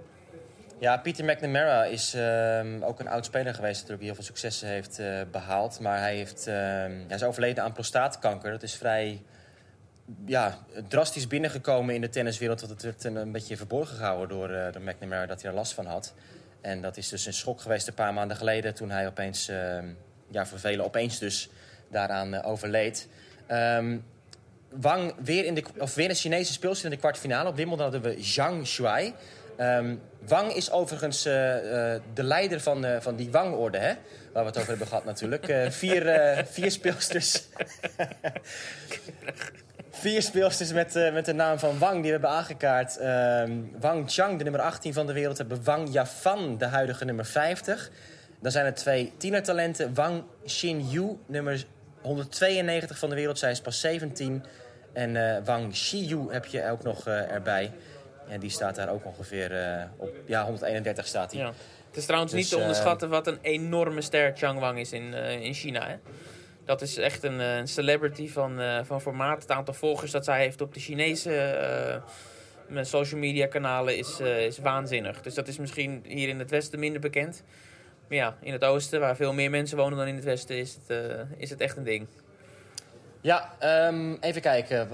[0.79, 4.67] Ja, Peter McNamara is ehm, ook een oud speler geweest natuurlijk, die heel veel successen
[4.67, 5.79] heeft eh, behaald.
[5.79, 8.51] Maar hij, heeft, ehm, hij is overleden aan prostaatkanker.
[8.51, 9.21] Dat is vrij
[10.25, 12.59] ja, drastisch binnengekomen in de tenniswereld.
[12.59, 15.57] Want het werd een, een beetje verborgen gehouden door, eh door McNamara dat hij er
[15.57, 16.13] last van had.
[16.61, 19.87] En dat is dus een schok geweest een paar maanden geleden toen hij opeens, ehm,
[20.31, 21.49] ja, voor velen opeens dus
[21.93, 23.07] daaraan eh, overleed.
[23.47, 23.97] Ehm,
[24.69, 27.49] Wang weer, in de, of weer een Chinese speelster in de kwartfinale.
[27.49, 29.13] Op Wimbledon hadden we Zhang Shuai.
[29.57, 29.95] Ehm,
[30.27, 33.93] Wang is overigens eh, eh, de leider van, van die Wang-orde, hè?
[34.33, 35.55] Waar we het over hebben gehad natuurlijk.
[35.69, 37.47] Vier, vier speelsters.
[40.03, 42.97] vier speelsters met, met de naam van Wang die we hebben aangekaart.
[42.97, 45.37] Ehm, Wang Chang, de nummer 18 van de wereld.
[45.37, 47.91] Hebben Wang Yafan, de huidige nummer 50.
[48.43, 49.93] Dan zijn er twee tienertalenten.
[49.93, 51.65] Wang Xinyu, nummer
[52.03, 53.39] 192 van de wereld.
[53.39, 54.43] Zij is pas 17.
[54.93, 57.71] En eh, Wang Xiyu heb je ook nog eh, erbij.
[58.27, 61.41] En die staat daar ook ongeveer eh, op ja, 131 staat hij.
[61.41, 61.53] Ja.
[61.87, 64.91] Het is trouwens Dus, niet te eh, onderschatten wat een enorme ster Chang Wang is
[64.91, 65.87] in, in China.
[65.87, 65.95] Hè?
[66.65, 69.41] Dat is echt een, een celebrity van, van formaat.
[69.41, 72.01] Het aantal volgers dat zij heeft op de Chinese
[72.81, 75.21] social media kanalen is, is waanzinnig.
[75.21, 77.43] Dus dat is misschien hier in het westen minder bekend.
[78.13, 80.73] Maar ja, in het oosten, waar veel meer mensen wonen dan in het westen, is
[80.73, 82.07] het, eh, is het echt een ding.
[83.21, 84.89] Ja, ehm, even kijken.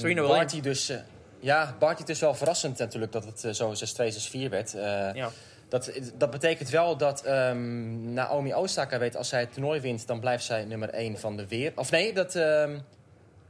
[0.00, 0.28] Williams.
[0.28, 0.88] Barty dus...
[0.88, 0.98] eh,
[1.40, 4.72] ja, Barty het is wel verrassend natuurlijk dat het eh, zo 6-2, 6-4 werd.
[5.14, 5.30] Ja.
[5.68, 9.16] dat, dat betekent wel dat ehm, Naomi Osaka weet...
[9.16, 11.78] als zij het toernooi wint, dan blijft zij nummer 1 van de wereld.
[11.78, 12.32] Of nee, dat...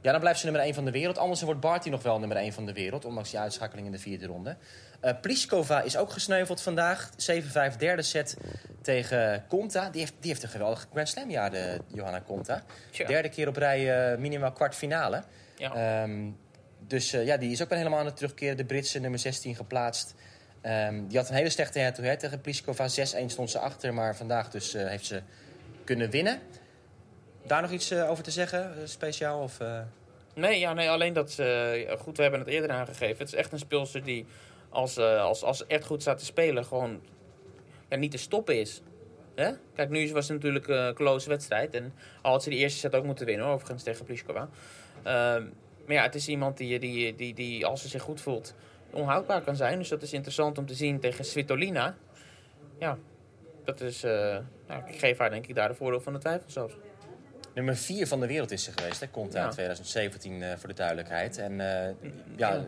[0.01, 1.17] ja, dan blijft ze nummer 1 van de wereld.
[1.17, 3.05] Anders wordt Barty nog wel nummer 1 van de wereld.
[3.05, 4.55] Ondanks die uitschakeling in de vierde ronde.
[5.05, 7.09] Eh Pliskova is ook gesneuveld vandaag.
[7.73, 8.37] 7-5 derde set
[8.81, 9.89] tegen Conta.
[9.89, 12.63] Die heeft, die heeft een geweldig Grand Slam jaar, de Johanna Conta.
[13.07, 15.23] Derde keer op rij eh, minimaal kwartfinale.
[15.57, 15.73] Ja.
[15.73, 16.29] Ehm,
[16.79, 18.57] dus eh, ja, die is ook weer helemaal aan het terugkeren.
[18.57, 20.15] De Britse nummer 16 geplaatst.
[20.61, 22.87] Ehm, die had een hele slechte head-to-head tegen Pliskova.
[22.87, 25.21] 6-1 stond ze achter, maar vandaag dus heeft ze
[25.83, 26.39] kunnen winnen.
[27.43, 29.41] Daar nog iets over te zeggen, speciaal?
[29.41, 29.57] Of?
[30.33, 31.29] Nee, ja, nee, alleen dat
[31.99, 33.17] Goed, we hebben het eerder aangegeven.
[33.17, 34.25] Het is echt een speelster die
[34.69, 36.65] als, eh, als, als ze echt goed staat te spelen...
[36.65, 37.01] gewoon
[37.89, 38.81] ja, niet te stoppen is.
[39.35, 39.51] Hè?
[39.75, 41.73] Kijk, nu was het natuurlijk een close wedstrijd.
[41.73, 44.49] En al had ze die eerste set ook moeten winnen, hoor, overigens tegen Pliskova.
[45.03, 45.43] Ehm,
[45.85, 48.53] maar ja, het is iemand die, die, die, die, als ze zich goed voelt,
[48.91, 49.77] onhoudbaar kan zijn.
[49.79, 51.95] Dus dat is interessant om te zien tegen Svitolina.
[52.79, 52.97] ja,
[53.63, 54.03] dat is...
[54.03, 56.73] eh, nou, ik geef haar denk ik daar de voordeel van de twijfel zelfs.
[57.53, 58.99] Nummer 4 van de wereld is ze geweest.
[58.99, 59.07] Hè?
[59.07, 59.43] Komt Ja.
[59.43, 61.37] uit 2017 eh, voor de duidelijkheid.
[61.37, 61.93] En eh,
[62.35, 62.65] Ja.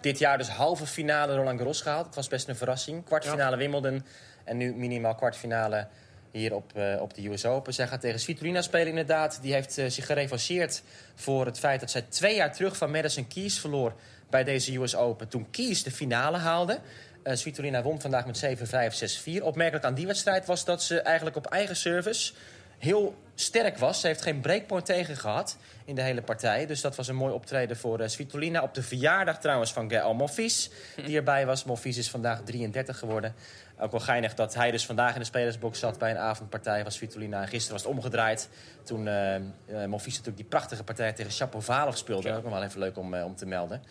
[0.00, 2.06] Dit jaar dus halve finale Roland Garros gehaald.
[2.06, 3.04] Het was best een verrassing.
[3.04, 4.04] Kwartfinale Wimbledon.
[4.44, 5.86] En nu minimaal kwartfinale
[6.30, 7.74] hier op, eh, op de US Open.
[7.74, 9.38] Zij gaat tegen Svitolina spelen inderdaad.
[9.42, 10.82] Die heeft eh, zich gerevancheerd
[11.14, 13.94] voor het feit dat zij twee jaar terug van Madison Keys verloor
[14.30, 15.28] bij deze US Open.
[15.28, 16.78] Toen Keys de finale haalde.
[17.22, 19.42] Eh Svitolina won vandaag met 7-5, 6-4.
[19.42, 22.32] Opmerkelijk aan die wedstrijd was dat ze eigenlijk op eigen service
[22.78, 24.00] heel sterk was.
[24.00, 26.66] Ze heeft geen breakpoint tegen gehad in de hele partij.
[26.66, 28.62] Dus dat was een mooi optreden voor eh, Svitolina.
[28.62, 30.70] Op de verjaardag trouwens van Gael Monfils,
[31.06, 31.64] die erbij was.
[31.64, 33.34] Monfils is vandaag 33 geworden.
[33.78, 36.92] Ook wel geinig dat hij dus vandaag in de spelersbox zat bij een avondpartij van
[36.92, 37.40] Svitolina.
[37.40, 38.48] En gisteren was het omgedraaid.
[38.82, 42.32] Toen eh, Monfils natuurlijk die prachtige partij tegen Shapovalov speelde.
[42.32, 43.82] Ook nog wel even leuk om, om te melden.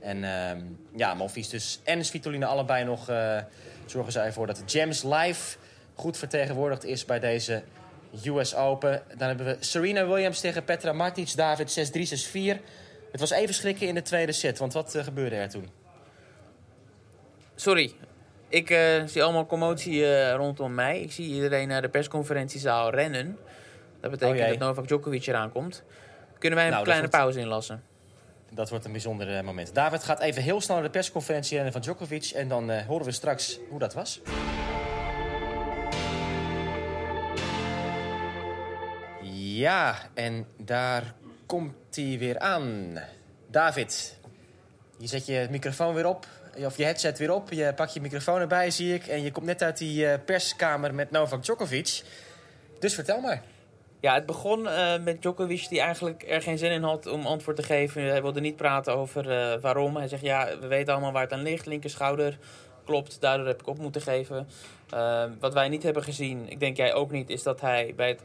[0.00, 0.60] En ehm,
[0.96, 3.10] ja, Monfils dus en Svitolina allebei nog
[3.86, 5.58] zorgen zij ervoor dat de Gems live
[5.94, 7.62] goed vertegenwoordigd is bij deze
[8.24, 9.02] US Open.
[9.16, 11.36] Dan hebben we Serena Williams tegen Petra Martic.
[11.36, 12.60] David 6-3, 6-4.
[13.12, 14.58] Het was even schrikken in de tweede set.
[14.58, 15.68] Want wat eh, gebeurde er toen?
[17.54, 17.92] Sorry,
[18.48, 21.00] ik eh, zie allemaal commotie eh, rondom mij.
[21.00, 23.38] Ik zie iedereen naar de persconferentiezaal rennen.
[24.00, 25.82] Dat betekent Oh dat Novak Djokovic eraan komt.
[26.38, 27.82] Kunnen wij een Nou, kleine wordt- pauze inlassen?
[28.50, 29.74] Dat wordt een bijzonder moment.
[29.74, 32.24] David gaat even heel snel naar de persconferentie rennen van Djokovic.
[32.34, 34.20] En dan horen we straks hoe dat was.
[39.58, 41.14] Ja, en daar
[41.46, 42.98] komt hij weer aan.
[43.46, 44.18] David,
[44.98, 46.26] je zet je microfoon weer op.
[46.64, 47.52] Of je headset weer op.
[47.52, 49.06] Je pakt je microfoon erbij, zie ik.
[49.06, 52.02] En je komt net uit die eh, perskamer met Novak Djokovic.
[52.78, 53.42] Dus vertel maar.
[54.00, 57.56] Ja, het begon eh, met Djokovic die eigenlijk er geen zin in had om antwoord
[57.56, 58.02] te geven.
[58.02, 59.96] Hij wilde niet praten over eh, waarom.
[59.96, 61.66] Hij zegt, ja, we weten allemaal waar het aan ligt.
[61.66, 62.38] Linkerschouder,
[62.84, 64.48] klopt, daardoor heb ik op moeten geven.
[65.40, 68.20] Wat wij niet hebben gezien, ik denk jij ook niet, is dat hij bij het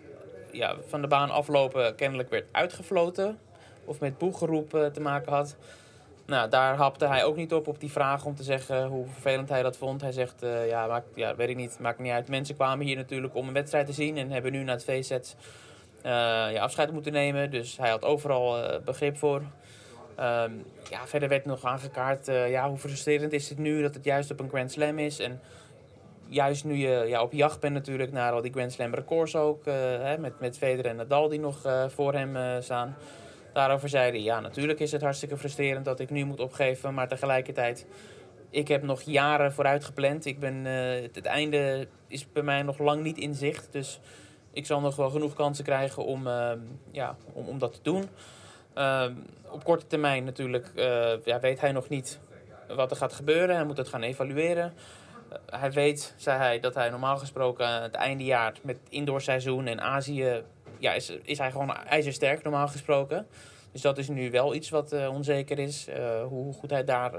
[0.54, 3.40] ja, van de baan aflopen kennelijk werd uitgefloten.
[3.86, 5.56] Of met boegeroep eh, te maken had.
[6.26, 9.50] Nou, daar hapte hij ook niet op, op die vraag om te zeggen hoe vervelend
[9.50, 10.02] hij dat vond.
[10.02, 12.28] Hij zegt, eh, ja, maakt, ja, weet ik niet, maakt niet uit.
[12.28, 15.36] Mensen kwamen hier natuurlijk om een wedstrijd te zien en hebben nu na twee sets
[16.02, 16.12] eh,
[16.52, 17.52] ja, afscheid moeten nemen.
[17.52, 19.42] Dus hij had overal begrip voor.
[20.16, 20.52] Ehm,
[20.90, 24.40] ja, verder werd nog aangekaart, ja, hoe frustrerend is het nu dat het juist op
[24.40, 25.20] een Grand Slam is.
[25.20, 25.42] En
[26.28, 29.66] juist nu je ja, op jacht bent natuurlijk naar al die Grand Slam records ook.
[29.66, 32.96] eh, hè, met, met Federer en Nadal die nog eh, voor hem eh, staan.
[33.54, 36.94] Daarover zei hij, ja, natuurlijk is het hartstikke frustrerend dat ik nu moet opgeven.
[36.94, 37.88] Maar tegelijkertijd,
[38.50, 40.26] ik heb nog jaren vooruit gepland.
[40.26, 43.68] Ik ben, het, het einde is bij mij nog lang niet in zicht.
[43.72, 44.00] Dus
[44.52, 46.52] ik zal nog wel genoeg kansen krijgen om, eh,
[46.92, 48.10] ja, om, om dat te doen.
[48.74, 49.14] Ehm,
[49.50, 50.72] op korte termijn natuurlijk
[51.24, 52.20] ja, weet hij nog niet
[52.68, 53.56] wat er gaat gebeuren.
[53.56, 54.74] Hij moet het gaan evalueren.
[55.46, 60.44] Eh, hij weet, zei hij, dat hij normaal gesproken het eindejaar met indoorseizoen en Azië...
[60.78, 63.28] Ja, is, is hij gewoon ijzersterk normaal gesproken.
[63.72, 65.88] Dus dat is nu wel iets wat eh, onzeker is.
[65.88, 67.12] eh, hoe goed hij daar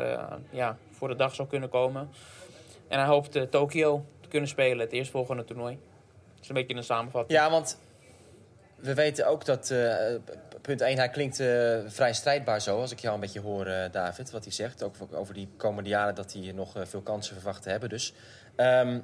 [0.51, 2.11] ja, voor de dag zou kunnen komen.
[2.89, 5.79] En hij hoopt Tokio te kunnen spelen, het eerstvolgende toernooi.
[6.35, 7.39] Dat is een beetje een samenvatting.
[7.39, 7.79] Ja, want
[8.85, 10.15] we weten ook dat, eh,
[10.61, 13.93] punt 1, hij klinkt eh, vrij strijdbaar zo, als ik jou een beetje hoor, eh,
[13.93, 14.83] David, wat hij zegt.
[14.83, 17.89] Ook over die komende jaren dat hij nog veel kansen verwacht te hebben.
[17.89, 18.13] Dus
[18.57, 19.01] Ehm,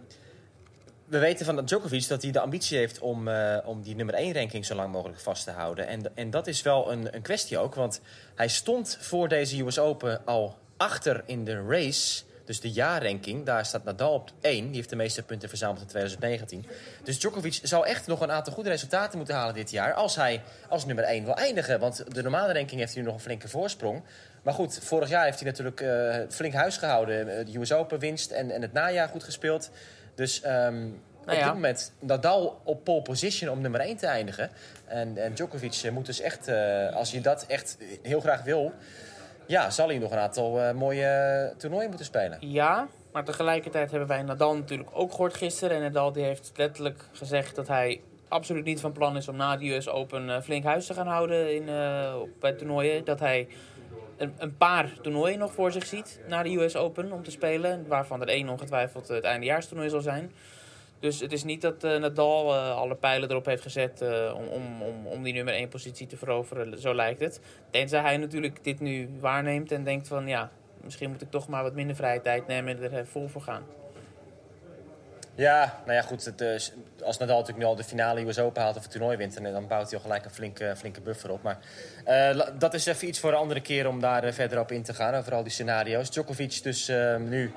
[1.07, 3.29] we weten van Djokovic dat hij de ambitie heeft om,
[3.65, 5.87] om die nummer 1 ranking zo lang mogelijk vast te houden.
[5.87, 8.01] En, en dat is wel een, een kwestie ook, want
[8.35, 12.23] hij stond voor deze US Open al achter in de race.
[12.51, 14.67] Dus de jaarranking, daar staat Nadal op 1.
[14.67, 16.67] Die heeft de meeste punten verzameld in 2019.
[17.05, 19.95] Dus Djokovic zou echt nog een aantal goede resultaten moeten halen dit jaar.
[19.95, 21.81] Als hij als nummer 1 wil eindigen.
[21.81, 24.03] Want de normale ranking heeft hij nu nog een flinke voorsprong.
[24.43, 27.39] Maar goed, vorig jaar heeft hij natuurlijk eh, flink huis gehouden.
[27.39, 29.71] Eh, De US Open winst en, en het najaar goed gespeeld.
[30.15, 30.87] Dus ehm,
[31.21, 31.45] op ja.
[31.45, 34.51] dit moment Nadal op pole position om nummer 1 te eindigen.
[34.87, 36.49] En, en Djokovic eh, moet dus echt,
[36.93, 38.73] als je dat echt heel graag wil...
[39.51, 42.39] Ja, zal hij nog een aantal eh, mooie eh, toernooien moeten spelen.
[42.41, 45.77] Ja, maar tegelijkertijd hebben wij Nadal natuurlijk ook gehoord gisteren.
[45.77, 49.57] En Nadal die heeft letterlijk gezegd dat hij absoluut niet van plan is om na
[49.57, 51.65] de US Open eh, flink huis te gaan houden in,
[52.41, 53.05] bij toernooien.
[53.05, 53.49] Dat hij
[54.17, 57.85] een, een paar toernooien nog voor zich ziet na de US Open om te spelen.
[57.89, 60.33] Waarvan er één ongetwijfeld het eindejaarstoernooi zal zijn.
[61.01, 64.47] Dus het is niet dat eh, Nadal eh, alle pijlen erop heeft gezet eh, om,
[64.47, 66.81] om, om, om die nummer 1 positie te veroveren.
[66.81, 67.41] Zo lijkt het.
[67.71, 70.51] Tenzij hij natuurlijk dit nu waarneemt en denkt van ja,
[70.83, 73.63] misschien moet ik toch maar wat minder vrije tijd nemen en er vol voor gaan.
[75.35, 76.25] Ja, nou ja, goed.
[76.25, 79.43] Het, als Nadal natuurlijk nu al de finale US Open haalt of het toernooi wint...
[79.43, 81.43] dan bouwt hij al gelijk een flinke, flinke buffer op.
[81.43, 81.59] Maar
[82.59, 85.15] dat is even iets voor een andere keer om daar verder op in te gaan.
[85.15, 86.11] Over al die scenario's.
[86.11, 87.53] Djokovic dus nu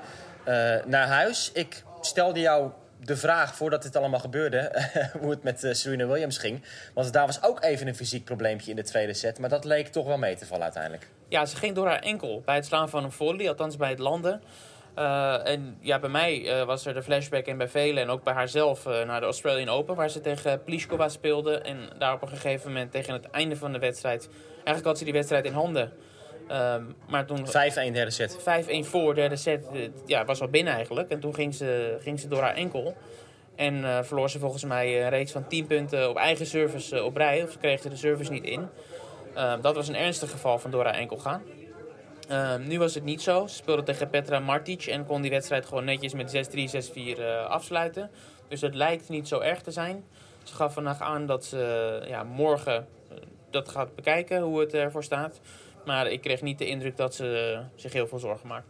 [0.84, 1.50] naar huis.
[1.52, 2.70] Ik stelde jou
[3.04, 4.88] de vraag, voordat dit allemaal gebeurde,
[5.20, 6.62] hoe het met eh, Serena Williams ging.
[6.94, 9.38] Want daar was ook even een fysiek probleempje in de tweede set.
[9.38, 11.08] Maar dat leek toch wel mee te vallen uiteindelijk.
[11.28, 13.98] Ja, ze ging door haar enkel bij het slaan van een volley, althans bij het
[13.98, 14.42] landen.
[14.98, 18.24] Uh, en ja, bij mij uh, was er de flashback en bij velen en ook
[18.24, 21.58] bij haarzelf uh, naar de Australian Open, waar ze tegen Pliskova speelde.
[21.58, 25.04] En daar op een gegeven moment tegen het einde van de wedstrijd, eigenlijk had ze
[25.04, 25.92] die wedstrijd in handen.
[26.50, 27.50] Um, maar toen 5-1
[27.92, 28.38] derde set.
[28.38, 28.42] 5-1
[28.80, 29.66] voor derde set,
[30.06, 31.10] ja, was al binnen eigenlijk.
[31.10, 32.96] En toen ging ze, ging ze door haar enkel.
[33.56, 37.42] En verloor ze volgens mij een reeks van 10 punten op eigen service op rij.
[37.42, 38.68] Of ze kreeg ze de service niet in.
[39.34, 41.42] Ehm, dat was een ernstig geval van door haar enkel gaan.
[42.30, 43.46] Uh, nu was het niet zo.
[43.46, 47.46] Ze speelde tegen Petra Martic en kon die wedstrijd gewoon netjes met 6-3, 6-4 uh,
[47.46, 48.10] afsluiten.
[48.48, 50.04] Dus het lijkt niet zo erg te zijn.
[50.42, 53.18] Ze gaf vandaag aan dat ze ja, morgen uh,
[53.50, 55.40] dat gaat bekijken hoe het ervoor staat.
[55.84, 58.66] Maar ik kreeg niet de indruk dat ze zich heel veel zorgen maakt.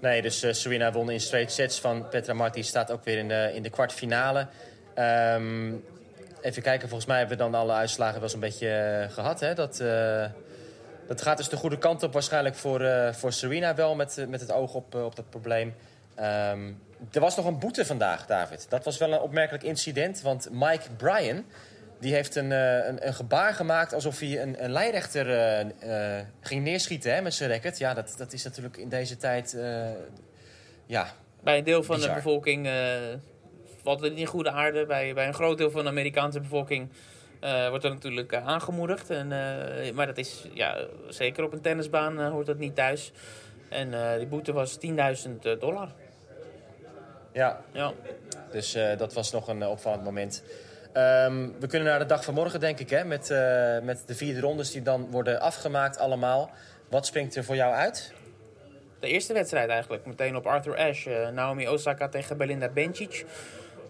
[0.00, 2.64] Nee, dus uh, Serena won in straight sets van Petra Martic.
[2.64, 4.46] Staat ook weer in de, in de kwartfinale.
[5.34, 5.84] Um,
[6.40, 9.40] even kijken, volgens mij hebben we dan alle uitslagen wel eens een beetje gehad.
[9.40, 9.54] Hè?
[9.54, 9.82] Dat...
[11.06, 14.52] Dat gaat dus de goede kant op waarschijnlijk voor, voor Serena wel met, met het
[14.52, 15.74] oog op, op dat probleem.
[16.18, 18.66] Um, er was nog een boete vandaag, David.
[18.68, 21.44] Dat was wel een opmerkelijk incident, want Mike Bryan...
[22.00, 25.26] die heeft een, uh, een, een, gebaar gemaakt alsof hij een, een lijnrechter
[26.40, 27.78] ging neerschieten hè, met zijn racket.
[27.78, 29.56] Ja, dat, dat is natuurlijk in deze tijd...
[30.86, 32.10] ja, Bij een deel van bizar.
[32.10, 32.68] de bevolking
[33.82, 34.86] valt het niet in goede aarde.
[34.86, 36.88] Bij, bij een groot deel van de Amerikaanse bevolking...
[37.68, 39.10] Wordt er natuurlijk aangemoedigd.
[39.10, 39.28] En,
[39.94, 43.12] maar dat is, ja, zeker op een tennisbaan hoort dat niet thuis.
[43.68, 45.88] En die boete was 10.000 dollar.
[47.32, 47.92] Ja, ja.
[48.50, 50.42] dus dat was nog een opvallend moment.
[50.94, 53.28] Um, we kunnen naar de dag van morgen, denk ik, hè, met,
[53.82, 56.50] met de vierde rondes die dan worden afgemaakt allemaal.
[56.88, 58.12] Wat springt er voor jou uit?
[59.00, 61.30] De eerste wedstrijd eigenlijk, meteen op Arthur Ashe.
[61.34, 63.26] Naomi Osaka tegen Belinda Bencic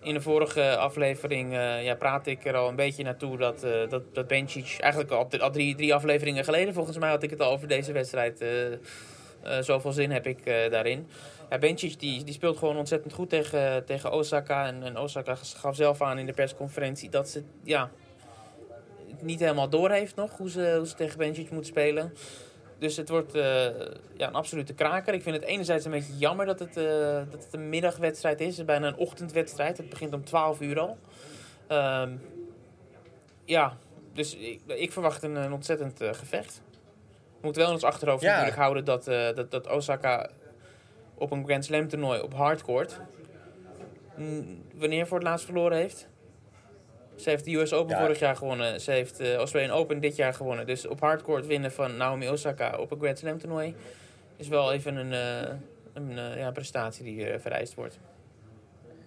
[0.02, 3.88] in de vorige aflevering uh, ja, praatte ik er al een beetje naartoe dat, uh,
[3.88, 4.76] dat, dat Bencic...
[4.80, 7.92] Eigenlijk al, al drie, drie afleveringen geleden volgens mij had ik het al over deze
[7.92, 8.44] wedstrijd.
[9.60, 11.08] Zoveel zin heb ik daarin.
[11.50, 14.66] Ja, Bencic die, die speelt gewoon ontzettend goed tegen, tegen Osaka.
[14.66, 17.90] En, en Osaka gaf zelf aan in de persconferentie dat ze ja,
[19.08, 22.14] het niet helemaal door heeft nog hoe ze, hoe ze tegen Bencic moet spelen.
[22.78, 23.42] Dus het wordt uh,
[24.16, 25.14] ja, een absolute kraker.
[25.14, 26.84] Ik vind het enerzijds een beetje jammer dat het, uh,
[27.30, 28.46] dat het een middagwedstrijd is.
[28.46, 29.76] Het is bijna een ochtendwedstrijd.
[29.76, 30.98] Het begint om 12 uur al.
[31.68, 32.20] Um,
[33.44, 33.76] ja,
[34.12, 36.62] dus ik, ik, verwacht een, een ontzettend uh, gevecht.
[37.10, 38.30] We moeten wel in ons achterhoofd ja.
[38.30, 40.30] natuurlijk houden dat, dat, dat Osaka
[41.20, 43.00] op een Grand Slam toernooi op hardcourt...
[44.74, 46.08] wanneer voor het laatst verloren heeft?
[47.16, 48.00] Ze heeft de US Open ja.
[48.00, 48.80] vorig jaar gewonnen.
[48.80, 50.66] Ze heeft de uh, Australian Open dit jaar gewonnen.
[50.66, 53.74] Dus op hardcourt winnen van Naomi Osaka op een Grand Slam toernooi...
[54.36, 55.54] is wel even een, uh,
[55.92, 57.98] een uh, ja, prestatie die vereist wordt.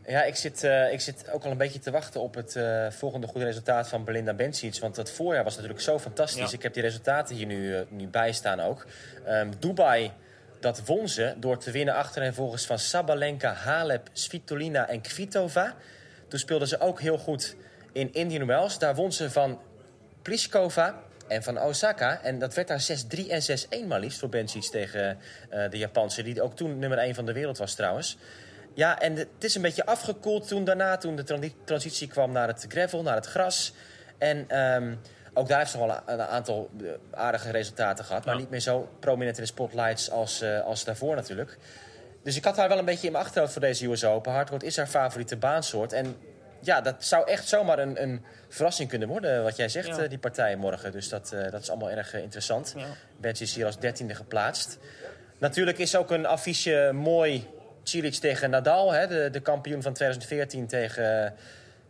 [0.08, 2.90] Ja, ik zit, uh, ik zit ook al een beetje te wachten op het uh,
[2.90, 4.80] volgende goede resultaat van Belinda Bencic.
[4.80, 6.52] Want dat voorjaar was natuurlijk zo fantastisch.
[6.52, 6.58] Ja.
[6.58, 8.86] Ik heb die resultaten hier nu, uh, nu bij staan ook.
[9.28, 10.12] Um, Dubai,
[10.64, 15.76] dat won ze door te winnen achter en volgens van Sabalenka, Halep, Svitolina en Kvitova.
[16.28, 17.56] Toen speelden ze ook heel goed
[17.92, 18.80] in Indian Wells.
[18.80, 19.60] Daar won ze van
[20.22, 22.22] Pliskova en van Osaka.
[22.22, 22.86] En dat werd daar
[23.26, 23.42] 6-3 en
[23.84, 25.18] 6-1 maar liefst voor Bencic tegen
[25.54, 26.24] uh, de Japanse.
[26.24, 28.18] Die ook toen nummer 1 van de wereld was trouwens.
[28.74, 30.98] Ja, en het is een beetje afgekoeld toen daarna.
[30.98, 33.74] Toen de transitie kwam naar het gravel, naar het gras.
[34.18, 35.00] En um,
[35.34, 36.70] ook daar heeft ze wel een aantal
[37.12, 38.26] aardige resultaten gehad.
[38.26, 38.40] Maar ja.
[38.40, 41.58] niet meer zo prominent in de spotlights als, uh, als daarvoor natuurlijk.
[42.24, 44.32] Dus ik had haar wel een beetje in mijn achterhoofd voor deze US Open.
[44.32, 45.94] Hardcourt is haar favoriete baansoort.
[45.94, 46.16] En
[46.60, 50.04] ja, dat zou echt zomaar een, een verrassing kunnen worden, wat jij zegt, ja.
[50.04, 50.92] uh, die partij morgen.
[50.92, 52.74] Dus dat, uh, dat is allemaal erg interessant.
[52.78, 52.86] Ja.
[53.18, 54.78] Benji is hier als dertiende geplaatst.
[55.38, 57.50] Natuurlijk is ook een affiche mooi
[57.84, 61.34] Cilic tegen Nadal, hè, de, de kampioen van 2014 tegen,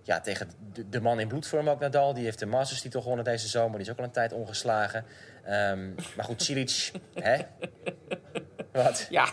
[0.03, 2.13] ja, tegen de, de, man in bloedvorm ook Nadal.
[2.13, 3.77] Die heeft de Masters titel gewonnen deze zomer.
[3.77, 5.05] Die is ook al een tijd ongeslagen.
[5.49, 7.37] Um, maar goed, Cilic, hè?
[8.71, 9.07] Wat?
[9.09, 9.27] Ja,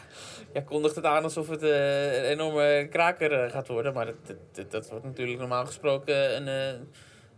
[0.52, 3.92] jij kondigt het aan alsof het uh, een enorme kraker uh, gaat worden.
[3.92, 6.80] Maar dat, dat, dat, wordt natuurlijk normaal gesproken een, uh,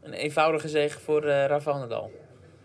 [0.02, 2.10] een eenvoudige zege voor uh, Rafael Nadal.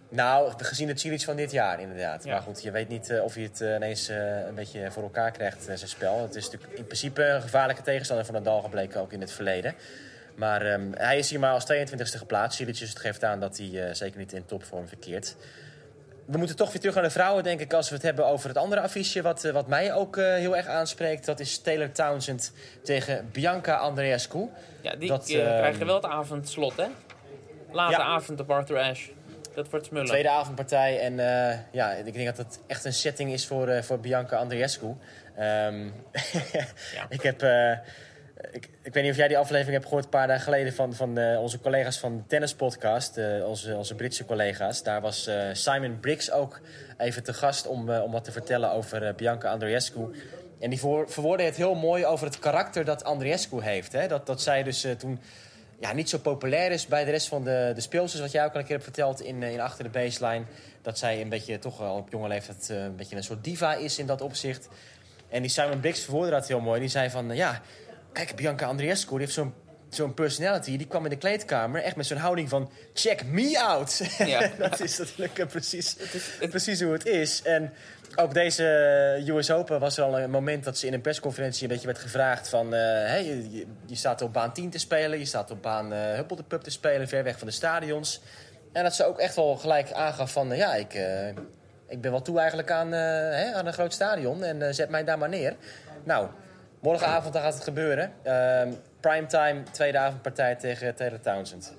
[0.09, 2.23] Nou, gezien het Cilic van dit jaar inderdaad.
[2.23, 2.31] Ja.
[2.31, 5.77] Maar goed, je weet niet of hij het ineens een beetje voor elkaar krijgt, zijn
[5.77, 6.21] spel.
[6.21, 9.75] Het is natuurlijk in principe een gevaarlijke tegenstander van Nadal gebleken, ook in het verleden.
[10.37, 12.57] Maar um, hij is hier maar als 22e geplaatst.
[12.57, 15.35] Cilic dus het geeft aan dat hij zeker niet in topvorm verkeert.
[16.25, 18.47] We moeten toch weer terug naar de vrouwen, denk ik, als we het hebben over
[18.47, 19.21] het andere affiche.
[19.21, 21.25] Wat, wat mij ook heel erg aanspreekt.
[21.25, 24.49] Dat is Taylor Townsend tegen Bianca Andreescu.
[24.81, 26.87] Ja, die dat, krijgen wel het avondslot, hè?
[27.71, 27.97] Late ja.
[27.97, 29.11] avond op Arthur Ashe.
[29.57, 30.07] Dat wordt smullen.
[30.07, 30.99] Tweede avondpartij.
[30.99, 34.37] En eh, ja, ik denk dat het echt een setting is voor, eh, voor Bianca
[34.37, 34.95] Andreescu.
[35.35, 35.87] Ehm,
[37.09, 37.41] ik heb...
[37.41, 37.71] eh,
[38.51, 40.93] ik, ik weet niet of jij die aflevering hebt gehoord een paar dagen geleden van,
[40.93, 44.83] van eh, onze collega's van de tennispodcast, eh, onze, onze Britse collega's.
[44.83, 46.59] Daar was eh, Simon Briggs ook
[46.97, 49.99] even te gast om, om wat te vertellen over Bianca Andreescu.
[50.59, 53.91] En die voor, verwoordde het heel mooi over het karakter dat Andreescu heeft.
[53.91, 54.07] Hè?
[54.07, 55.19] Dat, dat zij dus toen
[55.79, 58.21] ja, niet zo populair is bij de rest van de, de speelsters.
[58.21, 60.45] Wat jij ook al een keer hebt verteld in, in Achter de Baseline.
[60.81, 63.99] Dat zij een beetje toch al op jonge leeftijd een beetje een soort diva is
[63.99, 64.67] in dat opzicht.
[65.29, 66.79] En die Simon Briggs verwoordde dat heel mooi.
[66.79, 67.61] Die zei van, ja,
[68.17, 69.53] kijk, Bianca Andreescu die heeft zo'n
[69.89, 70.77] zo'n personality.
[70.77, 72.71] Die kwam in de kleedkamer echt met zo'n houding van...
[72.93, 74.01] check me out!
[74.17, 74.49] Ja.
[74.57, 75.95] dat is natuurlijk eh, precies,
[76.49, 77.41] precies hoe het is.
[77.41, 77.73] En
[78.15, 78.63] ook deze
[79.27, 81.63] US Open was er al een moment dat ze in een persconferentie...
[81.63, 82.73] een beetje werd gevraagd van...
[82.73, 85.99] eh, hey, je, je staat op baan 10 te spelen, je staat op baan uh,
[86.13, 87.07] Huppel de Pub te spelen...
[87.07, 88.21] ver weg van de stadions.
[88.73, 90.51] En dat ze ook echt wel gelijk aangaf van...
[90.51, 91.27] eh, ja, ik, eh,
[91.87, 92.99] ik ben wel toe eigenlijk aan, eh,
[93.31, 95.55] hè, aan een groot stadion en eh, zet mij daar maar neer.
[96.03, 96.27] Nou,
[96.79, 98.13] morgenavond gaat het gebeuren.
[98.23, 101.75] Ehm primetime, tweede avondpartij tegen Taylor Townsend.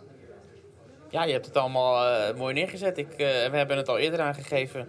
[1.11, 2.99] Ja, je hebt het allemaal eh, mooi neergezet.
[2.99, 3.19] Ik, eh,
[3.51, 4.89] we hebben het al eerder aangegeven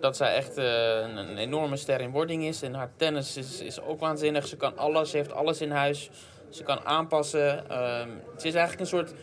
[0.00, 2.62] dat zij echt eh, een, enorme ster in wording is.
[2.62, 4.46] En haar tennis is, is ook waanzinnig.
[4.46, 6.10] Ze kan alles, ze heeft alles in huis.
[6.48, 7.70] Ze kan aanpassen.
[7.70, 9.14] Ehm, ze is eigenlijk een soort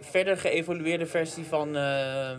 [0.00, 2.30] verder geëvolueerde versie van, eh,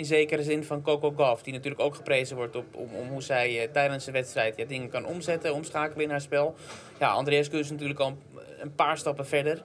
[0.00, 1.42] in zekere zin, van Coco Gauff.
[1.42, 4.64] Die natuurlijk ook geprezen wordt op, om, om hoe zij eh, tijdens de wedstrijd ja,
[4.64, 6.54] dingen kan omzetten, omschakelen in haar spel.
[6.98, 8.18] Ja, Andreescu is natuurlijk al
[8.58, 9.62] een, paar stappen verder.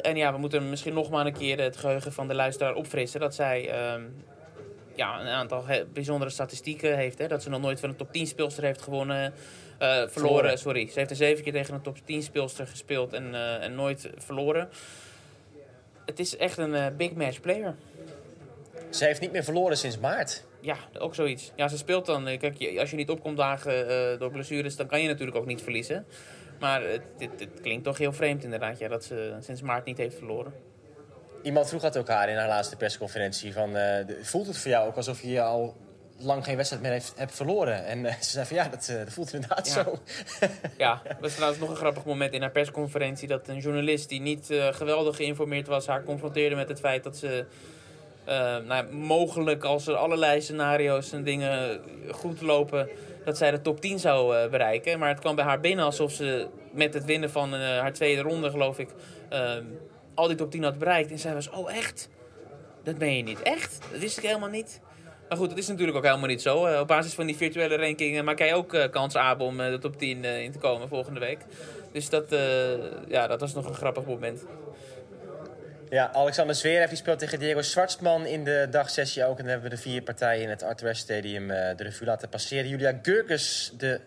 [0.00, 3.20] En ja, we moeten misschien nog maar een keer het geheugen van de luisteraar opfrissen.
[3.20, 4.02] Dat zij ehm,
[4.94, 7.18] ja, een aantal bijzondere statistieken heeft.
[7.18, 7.28] Hè?
[7.28, 9.24] Dat ze nog nooit van een top 10 speelster heeft gewonnen.
[9.24, 9.32] eh,
[9.78, 10.58] verloren, Verloren.
[10.58, 10.88] sorry.
[10.88, 14.10] Ze heeft er zeven keer tegen een top 10 speelster gespeeld en, eh, en nooit
[14.16, 14.68] verloren.
[16.04, 17.74] Het is echt een big match player.
[18.90, 20.44] Ze heeft niet meer verloren sinds maart.
[20.60, 21.52] Ja, ook zoiets.
[21.56, 22.26] Ja, ze speelt dan.
[22.28, 25.46] eh, Kijk, als je niet opkomt dagen eh, door blessures, dan kan je natuurlijk ook
[25.46, 26.06] niet verliezen.
[26.60, 29.98] Maar het, het, het klinkt toch heel vreemd inderdaad, ja, dat ze sinds maart niet
[29.98, 30.52] heeft verloren.
[31.42, 33.52] Iemand vroeg dat ook haar in haar laatste persconferentie.
[33.52, 35.76] Van, eh, voelt het voor jou ook alsof je al
[36.18, 37.84] lang geen wedstrijd meer heeft, hebt verloren?
[37.84, 39.72] En eh, ze zei van ja, dat, eh, dat voelt inderdaad Ja.
[39.84, 39.98] zo.
[40.78, 43.28] Ja, er was trouwens nog een grappig moment in haar persconferentie...
[43.28, 45.86] dat een journalist die niet eh, geweldig geïnformeerd was...
[45.86, 47.46] haar confronteerde met het feit dat ze...
[48.26, 52.88] eh, nou, ja, mogelijk als er allerlei scenario's en dingen goed lopen...
[53.24, 54.98] dat zij de top 10 zou eh, bereiken.
[54.98, 58.22] Maar het kwam bij haar binnen alsof ze met het winnen van eh, haar tweede
[58.22, 58.88] ronde, geloof ik...
[60.14, 61.10] al die top 10 had bereikt.
[61.10, 62.08] En zij was, oh echt?
[62.84, 63.78] Dat ben je niet echt?
[63.90, 64.80] Dat wist ik helemaal niet.
[65.28, 66.80] Maar goed, het is natuurlijk ook helemaal niet zo.
[66.80, 70.24] Op basis van die virtuele ranking maak jij ook kans, Abel, om de top 10
[70.24, 71.38] eh, in te komen volgende week.
[71.92, 72.36] Dus dat,
[73.08, 74.44] ja, dat was nog een grappig moment.
[75.90, 79.30] Ja, Alexander Zverev die speelt tegen Diego Schwartzman in de dagsessie ook.
[79.38, 82.28] En dan hebben we de vier partijen in het Arthur Stadium eh, de revue laten
[82.28, 82.68] passeren.
[82.68, 84.00] Julia Gurkes, de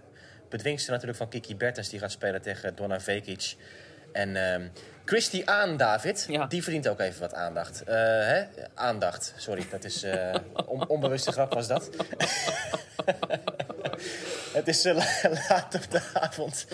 [0.50, 3.56] bedwingster natuurlijk van Kiki Bertens, die gaat spelen tegen Donna Vekic.
[4.14, 4.68] En ehm
[5.06, 6.46] Christy Aan, David, Ja.
[6.46, 7.84] die verdient ook even wat aandacht.
[7.84, 8.44] Eh, hè?
[8.74, 11.90] Aandacht, sorry, dat is eh on- onbewuste grap was dat.
[14.60, 16.68] Het is la- laat op de avond.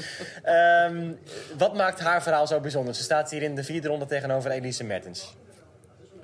[0.44, 1.12] Ehm,
[1.58, 2.96] wat maakt haar verhaal zo bijzonder?
[2.96, 5.34] Ze staat hier in de vierde ronde tegenover Elise Mertens.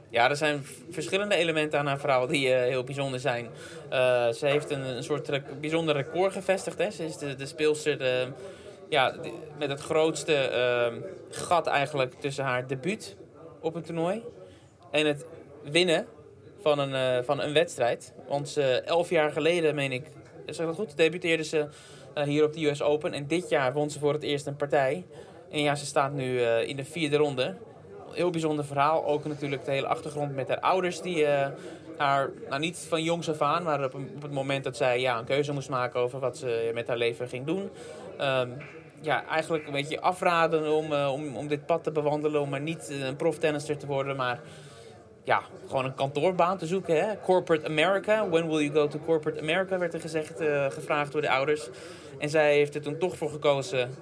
[0.09, 3.47] Ja, er zijn verschillende elementen aan haar verhaal die eh, heel bijzonder zijn.
[3.89, 6.77] Eh, ze heeft een, een soort bijzonder record gevestigd.
[6.77, 6.91] Hè.
[6.91, 8.27] Ze is de, de speelster
[8.89, 9.15] ja,
[9.57, 10.93] met het grootste eh,
[11.29, 13.15] gat eigenlijk tussen haar debuut
[13.59, 14.23] op een toernooi
[14.91, 15.25] en het
[15.63, 16.05] winnen
[16.61, 18.13] van een, van een wedstrijd.
[18.27, 20.05] Want elf jaar geleden, meen ik,
[20.45, 21.67] ik dat goed, debuteerde ze
[22.13, 23.13] eh, hier op de US Open.
[23.13, 25.05] En dit jaar won ze voor het eerst een partij.
[25.49, 27.55] En ja, ze staat nu eh, in de vierde ronde.
[28.11, 29.05] Heel bijzonder verhaal.
[29.05, 31.49] Ook natuurlijk de hele achtergrond met haar ouders die eh,
[31.97, 35.25] haar, nou niet van jongs af aan, maar op, het moment dat zij ja, een
[35.25, 37.69] keuze moest maken over wat ze met haar leven ging doen.
[38.17, 38.49] ehm,
[39.03, 42.41] ja, eigenlijk een beetje afraden om, om, om dit pad te bewandelen.
[42.41, 44.39] Om maar niet een proftennister te worden, maar
[45.31, 46.95] ja, gewoon een kantoorbaan te zoeken.
[46.95, 47.17] Hè?
[47.23, 48.29] Corporate America.
[48.29, 49.77] When will you go to corporate America?
[49.77, 51.69] werd er gezegd, eh, gevraagd door de ouders.
[52.19, 53.95] En zij heeft er toen toch voor gekozen,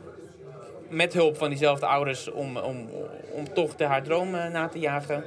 [0.89, 2.89] met hulp van diezelfde ouders, om, om,
[3.31, 5.23] om toch de, haar droom eh, na te jagen.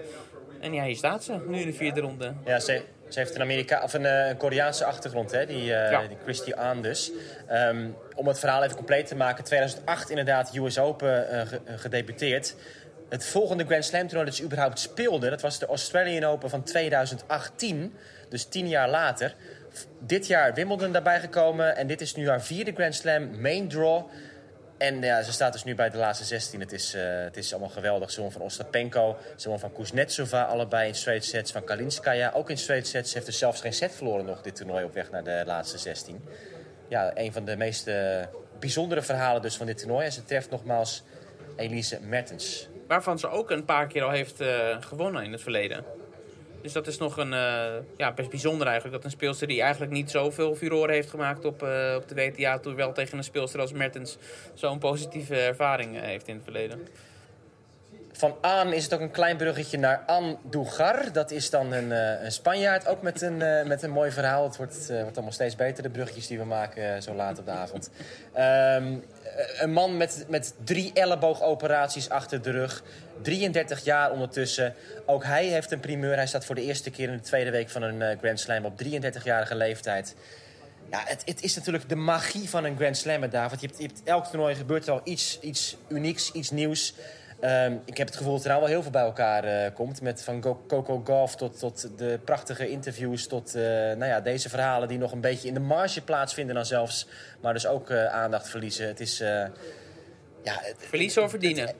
[0.61, 2.33] En ja, hier staat ze, nu in de vierde ronde.
[2.45, 5.47] Ja, ze, ze heeft een, Amerika of een, eh, een Koreaanse achtergrond, hè?
[5.47, 6.01] Die, Ja.
[6.07, 7.13] die Christy Aan dus.
[7.47, 9.45] Ehm, om het verhaal even compleet te maken.
[9.45, 12.57] 2008 inderdaad US Open ge- gedebuteerd.
[13.13, 15.31] Het volgende Grand Slam toernooi dat ze überhaupt speelde...
[15.31, 17.95] dat was de Australian Open van 2018.
[18.29, 19.35] Dus tien jaar later.
[19.99, 21.77] Dit jaar Wimbledon daarbij gekomen.
[21.77, 24.09] En dit is nu haar vierde Grand Slam main draw.
[24.79, 26.61] En ja, ze staat dus nu bij de laatste 16.
[26.61, 28.11] Het is, eh, het is allemaal geweldig.
[28.11, 30.43] Ze van Ostapenko, ze van Kuznetsova.
[30.43, 31.53] Allebei in straight sets.
[31.53, 33.09] Van Kalinskaya ook in straight sets.
[33.09, 35.79] Ze heeft dus zelfs geen set verloren nog dit toernooi op weg naar de laatste
[35.79, 36.25] 16.
[36.89, 37.91] Ja, een van de meest
[38.59, 40.07] bijzondere verhalen dus van dit toernooi.
[40.07, 41.03] En ze treft nogmaals
[41.57, 42.71] Elise Mertens.
[42.87, 45.85] Waarvan ze ook een paar keer al heeft eh, gewonnen in het verleden.
[46.63, 47.65] Dus dat is nog een, eh,
[47.97, 48.97] ja, best bijzonder eigenlijk.
[48.97, 52.59] Dat een speelster die eigenlijk niet zoveel furoren heeft gemaakt op, eh, op de WTA...
[52.59, 54.19] toen wel tegen een speelster als Mertens
[54.55, 56.89] zo'n positieve ervaring heeft in het verleden.
[58.13, 61.13] Van Aan is het ook een klein bruggetje naar Andújar.
[61.13, 61.91] Dat is dan een,
[62.25, 63.37] een Spanjaard, ook met een,
[63.69, 64.45] met een mooi verhaal.
[64.45, 67.51] Het wordt, wordt allemaal steeds beter, de bruggetjes die we maken zo laat op de
[67.51, 67.91] avond.
[68.33, 68.93] Ehm, eh,
[69.59, 72.83] een man met, met drie elleboogoperaties achter de rug.
[73.23, 74.75] 33 jaar ondertussen.
[75.07, 76.15] Ook hij heeft een primeur.
[76.15, 78.65] Hij staat voor de eerste keer in de tweede week van een eh, Grand Slam
[78.65, 80.15] op 33-jarige leeftijd.
[80.91, 83.61] Ja, het, het is natuurlijk de magie van een Grand Slam, hè, David.
[83.61, 86.95] Je hebt, je hebt, elk toernooi gebeurt er al iets, iets unieks, iets nieuws.
[87.43, 90.01] Ehm, ik heb het gevoel dat er nou wel heel veel bij elkaar eh, komt.
[90.01, 93.27] Met van Go- Coco Golf tot, tot de prachtige interviews...
[93.27, 96.67] tot eh, nou ja, deze verhalen die nog een beetje in de marge plaatsvinden dan
[96.67, 97.07] zelfs.
[97.41, 98.87] Maar dus ook eh, aandacht verliezen.
[98.87, 99.19] Het is...
[99.19, 99.49] ja,
[100.43, 101.75] het- Verliezen of verdienen?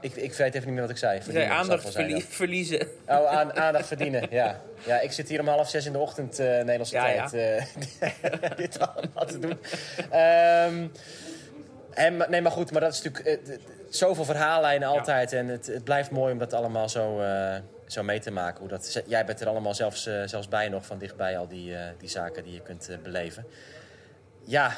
[0.00, 1.22] ik, ik weet even niet meer wat ik zei.
[1.22, 2.80] Verdienen, aandacht verlie- verliezen.
[3.06, 4.60] Oh, aan, aandacht verdienen, ja.
[4.86, 7.66] Ja, ik zit hier om half zes in de ochtend, Nederlandse Ja, tijd,
[8.56, 9.58] dit allemaal te doen.
[10.10, 10.86] Ehm,
[11.96, 13.56] en, nee, maar goed, maar dat is natuurlijk eh,
[13.88, 15.32] zoveel verhaallijnen altijd.
[15.32, 17.54] En het, het blijft mooi om dat allemaal zo, eh,
[17.86, 18.60] zo mee te maken.
[18.60, 21.76] Hoe dat, jij bent er allemaal zelfs, eh, zelfs bij nog van dichtbij, al die,
[21.98, 23.46] die zaken die je kunt beleven.
[24.44, 24.72] Ja,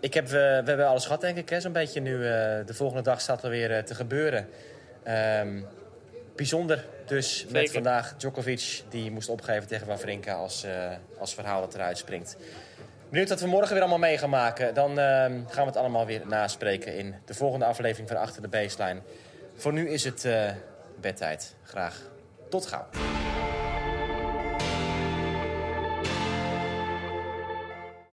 [0.00, 2.18] ik heb, we hebben alles gehad, denk ik, hè, zo'n beetje nu.
[2.18, 4.48] de volgende dag staat er weer te gebeuren.
[5.02, 5.62] Ehm,
[6.36, 10.66] bijzonder dus met vandaag Djokovic, die moest opgeven tegen Wawrinka als,
[11.18, 12.36] als verhaal dat eruit springt.
[13.10, 14.74] Benieuwd wat we morgen weer allemaal mee gaan maken.
[14.74, 18.48] Dan ehm, gaan we het allemaal weer naspreken in de volgende aflevering van Achter de
[18.48, 19.00] Baseline.
[19.54, 20.50] Voor nu is het eh
[21.00, 21.54] bedtijd.
[21.62, 22.00] Graag
[22.48, 22.86] tot gauw.